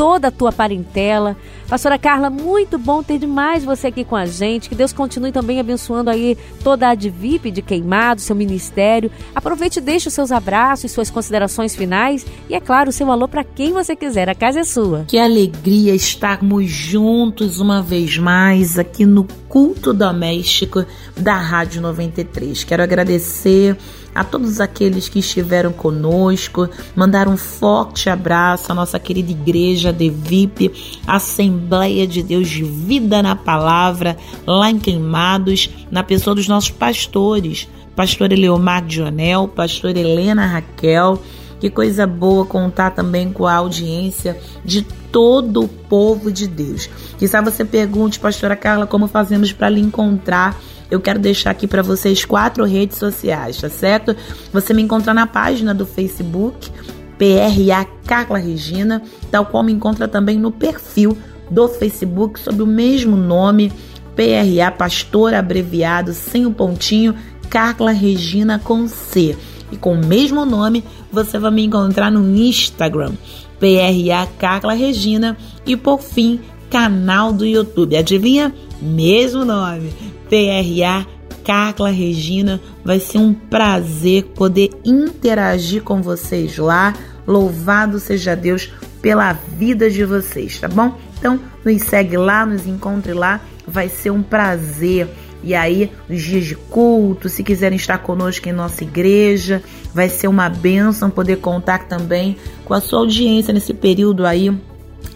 toda 0.00 0.28
a 0.28 0.30
tua 0.30 0.50
parentela. 0.50 1.36
Pastora 1.68 1.98
Carla, 1.98 2.30
muito 2.30 2.78
bom 2.78 3.02
ter 3.02 3.18
demais 3.18 3.62
você 3.62 3.88
aqui 3.88 4.02
com 4.02 4.16
a 4.16 4.24
gente. 4.24 4.66
Que 4.66 4.74
Deus 4.74 4.94
continue 4.94 5.30
também 5.30 5.60
abençoando 5.60 6.08
aí 6.08 6.38
toda 6.64 6.86
a 6.86 6.92
Advip 6.92 7.50
de 7.50 7.60
Queimado, 7.60 8.18
seu 8.22 8.34
ministério. 8.34 9.10
Aproveite 9.34 9.78
e 9.78 9.82
deixe 9.82 10.08
os 10.08 10.14
seus 10.14 10.32
abraços, 10.32 10.90
suas 10.90 11.10
considerações 11.10 11.76
finais 11.76 12.24
e, 12.48 12.54
é 12.54 12.60
claro, 12.60 12.88
o 12.88 12.92
seu 12.94 13.12
alô 13.12 13.28
para 13.28 13.44
quem 13.44 13.74
você 13.74 13.94
quiser. 13.94 14.26
A 14.30 14.34
casa 14.34 14.60
é 14.60 14.64
sua. 14.64 15.04
Que 15.06 15.18
alegria 15.18 15.94
estarmos 15.94 16.70
juntos 16.70 17.60
uma 17.60 17.82
vez 17.82 18.16
mais 18.16 18.78
aqui 18.78 19.04
no 19.04 19.24
culto 19.50 19.92
doméstico 19.92 20.82
da 21.14 21.36
Rádio 21.36 21.82
93. 21.82 22.64
Quero 22.64 22.82
agradecer 22.82 23.76
a 24.14 24.24
todos 24.24 24.60
aqueles 24.60 25.08
que 25.08 25.20
estiveram 25.20 25.72
conosco, 25.72 26.68
mandar 26.94 27.28
um 27.28 27.36
forte 27.36 28.10
abraço 28.10 28.72
à 28.72 28.74
nossa 28.74 28.98
querida 28.98 29.30
igreja 29.30 29.92
de 29.92 30.10
VIP, 30.10 30.72
Assembleia 31.06 32.06
de 32.06 32.22
Deus 32.22 32.48
de 32.48 32.62
Vida 32.62 33.22
na 33.22 33.36
Palavra, 33.36 34.16
lá 34.46 34.70
em 34.70 34.78
Queimados, 34.78 35.70
na 35.90 36.02
pessoa 36.02 36.34
dos 36.34 36.48
nossos 36.48 36.70
pastores, 36.70 37.68
pastor 37.94 38.32
Eleomar 38.32 38.84
Dionel, 38.84 39.48
pastor 39.48 39.96
Helena 39.96 40.46
Raquel. 40.46 41.20
Que 41.60 41.68
coisa 41.68 42.06
boa 42.06 42.46
contar 42.46 42.92
também 42.92 43.30
com 43.30 43.46
a 43.46 43.56
audiência 43.56 44.38
de 44.64 44.80
todo 45.12 45.62
o 45.62 45.68
povo 45.68 46.32
de 46.32 46.48
Deus. 46.48 46.88
Quizá 47.18 47.42
você 47.42 47.66
pergunte, 47.66 48.18
pastora 48.18 48.56
Carla, 48.56 48.86
como 48.86 49.06
fazemos 49.06 49.52
para 49.52 49.68
lhe 49.68 49.80
encontrar 49.80 50.58
eu 50.90 51.00
quero 51.00 51.18
deixar 51.18 51.50
aqui 51.50 51.66
para 51.66 51.82
vocês 51.82 52.24
quatro 52.24 52.64
redes 52.64 52.98
sociais, 52.98 53.60
tá 53.60 53.68
certo? 53.68 54.14
Você 54.52 54.74
me 54.74 54.82
encontra 54.82 55.14
na 55.14 55.26
página 55.26 55.72
do 55.72 55.86
Facebook, 55.86 56.70
PRA 57.16 57.84
Carla 58.06 58.38
Regina, 58.38 59.02
tal 59.30 59.46
qual 59.46 59.62
me 59.62 59.72
encontra 59.72 60.08
também 60.08 60.38
no 60.38 60.50
perfil 60.50 61.16
do 61.50 61.68
Facebook 61.68 62.40
sob 62.40 62.62
o 62.62 62.66
mesmo 62.66 63.16
nome, 63.16 63.72
PRA 64.16 64.70
Pastor 64.70 65.34
Abreviado, 65.34 66.12
sem 66.12 66.46
o 66.46 66.50
pontinho, 66.50 67.14
Carla 67.48 67.92
Regina 67.92 68.58
com 68.58 68.86
C. 68.88 69.36
E 69.72 69.76
com 69.76 69.94
o 69.94 70.06
mesmo 70.06 70.44
nome, 70.44 70.84
você 71.12 71.38
vai 71.38 71.50
me 71.50 71.64
encontrar 71.64 72.10
no 72.10 72.36
Instagram, 72.36 73.12
PRA 73.58 74.26
Carla 74.38 74.72
Regina. 74.72 75.36
E 75.64 75.76
por 75.76 76.00
fim, 76.00 76.40
canal 76.70 77.32
do 77.32 77.46
YouTube. 77.46 77.96
Adivinha? 77.96 78.52
Mesmo 78.80 79.44
nome. 79.44 79.92
PRA 80.30 81.04
Carla 81.44 81.90
Regina. 81.90 82.60
Vai 82.84 83.00
ser 83.00 83.18
um 83.18 83.34
prazer 83.34 84.26
poder 84.26 84.70
interagir 84.84 85.82
com 85.82 86.00
vocês 86.00 86.56
lá. 86.56 86.94
Louvado 87.26 87.98
seja 87.98 88.36
Deus 88.36 88.72
pela 89.02 89.32
vida 89.32 89.90
de 89.90 90.04
vocês, 90.04 90.58
tá 90.60 90.68
bom? 90.68 90.96
Então, 91.18 91.40
nos 91.64 91.82
segue 91.82 92.16
lá, 92.16 92.46
nos 92.46 92.66
encontre 92.66 93.12
lá. 93.12 93.40
Vai 93.66 93.88
ser 93.88 94.10
um 94.10 94.22
prazer. 94.22 95.08
E 95.42 95.54
aí, 95.54 95.90
nos 96.08 96.22
dias 96.22 96.44
de 96.44 96.54
culto, 96.54 97.28
se 97.28 97.42
quiserem 97.42 97.76
estar 97.76 97.98
conosco 97.98 98.48
em 98.48 98.52
nossa 98.52 98.84
igreja, 98.84 99.62
vai 99.92 100.08
ser 100.08 100.28
uma 100.28 100.48
bênção 100.48 101.10
poder 101.10 101.36
contar 101.36 101.88
também 101.88 102.36
com 102.64 102.74
a 102.74 102.80
sua 102.80 103.00
audiência 103.00 103.52
nesse 103.52 103.72
período 103.72 104.26
aí, 104.26 104.52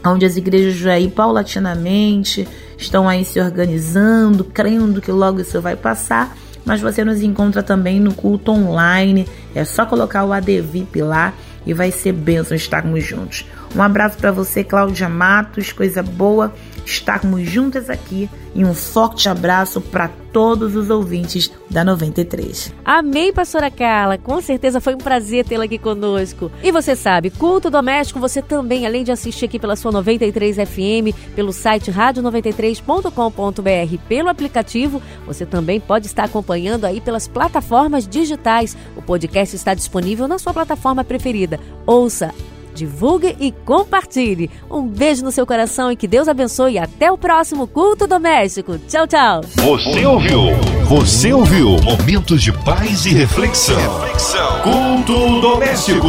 onde 0.05 0.25
as 0.25 0.37
igrejas 0.37 0.87
aí 0.87 1.09
paulatinamente 1.09 2.47
estão 2.77 3.09
aí 3.09 3.25
se 3.25 3.41
organizando, 3.41 4.45
crendo 4.45 5.01
que 5.01 5.11
logo 5.11 5.41
isso 5.41 5.61
vai 5.61 5.77
passar. 5.77 6.37
Mas 6.65 6.81
você 6.81 7.05
nos 7.05 7.23
encontra 7.23 7.63
também 7.63 8.01
no 8.01 8.15
culto 8.15 8.51
online. 8.51 9.29
É 9.55 9.65
só 9.65 9.85
colocar 9.85 10.25
o 10.25 10.33
ADVIP 10.33 11.03
lá 11.03 11.35
e 11.67 11.75
vai 11.75 11.91
ser 11.91 12.13
bênção 12.13 12.57
estarmos 12.57 13.05
juntos. 13.05 13.47
Um 13.75 13.83
abraço 13.83 14.17
para 14.17 14.33
você, 14.33 14.65
Cláudia 14.65 15.09
Matos. 15.09 15.73
Coisa 15.73 16.03
boa 16.03 16.53
estarmos 16.85 17.49
juntas 17.49 17.91
aqui 17.91 18.29
e 18.55 18.65
um 18.65 18.75
forte 18.75 19.29
abraço 19.29 19.81
para 19.81 20.09
todos 20.33 20.75
os 20.75 20.91
ouvintes 20.91 21.51
da 21.71 21.85
93. 21.85 22.73
Amém, 22.85 23.33
pastora 23.33 23.71
Carla. 23.71 24.19
Com 24.19 24.41
certeza 24.41 24.81
foi 24.81 24.95
um 24.95 24.99
prazer 24.99 25.45
tê-la 25.45 25.65
aqui 25.65 25.79
conosco. 25.79 26.51
E 26.63 26.73
você 26.73 26.97
sabe, 26.97 27.31
culto 27.31 27.71
doméstico 27.71 28.21
você 28.21 28.43
também, 28.43 28.87
além 28.87 29.05
de 29.05 29.13
assistir 29.13 29.45
aqui 29.45 29.59
pela 29.59 29.77
sua 29.77 29.93
93 29.93 30.57
FM, 30.57 31.15
pelo 31.35 31.53
site 31.53 31.91
rádio93.com.br, 31.91 33.99
pelo 34.09 34.29
aplicativo, 34.29 35.03
você 35.27 35.47
também 35.47 35.81
pode 35.81 36.07
estar 36.07 36.25
acompanhando 36.25 36.85
aí 36.85 37.01
pelas 37.01 37.29
plataformas 37.29 38.07
digitais. 38.07 38.77
O 38.97 39.03
podcast 39.03 39.55
está 39.55 39.75
disponível 39.75 40.27
na 40.27 40.39
sua 40.39 40.53
plataforma 40.53 41.05
preferida. 41.05 41.61
Ouça 41.87 42.33
divulgue 42.75 43.37
e 43.41 43.53
compartilhe. 43.53 44.51
Um 44.71 44.83
beijo 44.83 45.25
no 45.25 45.33
seu 45.33 45.47
coração 45.47 45.91
e 45.91 45.97
que 45.97 46.09
Deus 46.09 46.29
abençoe. 46.29 46.79
Até 46.79 47.11
o 47.11 47.17
próximo 47.17 47.67
culto 47.67 48.07
doméstico. 48.07 48.79
Tchau, 48.89 49.07
tchau. 49.07 49.41
Você 49.57 50.05
ouviu? 50.05 50.41
Você 50.89 51.33
ouviu? 51.33 51.77
Momentos 51.83 52.43
de 52.43 52.53
paz 52.65 53.07
e 53.07 53.15
reflexão. 53.15 53.77
reflexão. 53.77 54.61
Culto 54.63 55.41
doméstico. 55.41 56.09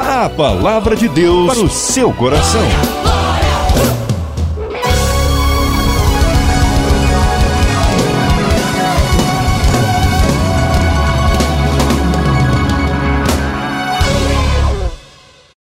A 0.00 0.28
palavra 0.28 0.96
de 0.96 1.08
Deus 1.08 1.46
para 1.46 1.64
o 1.64 1.68
seu 1.68 2.12
coração. 2.12 2.62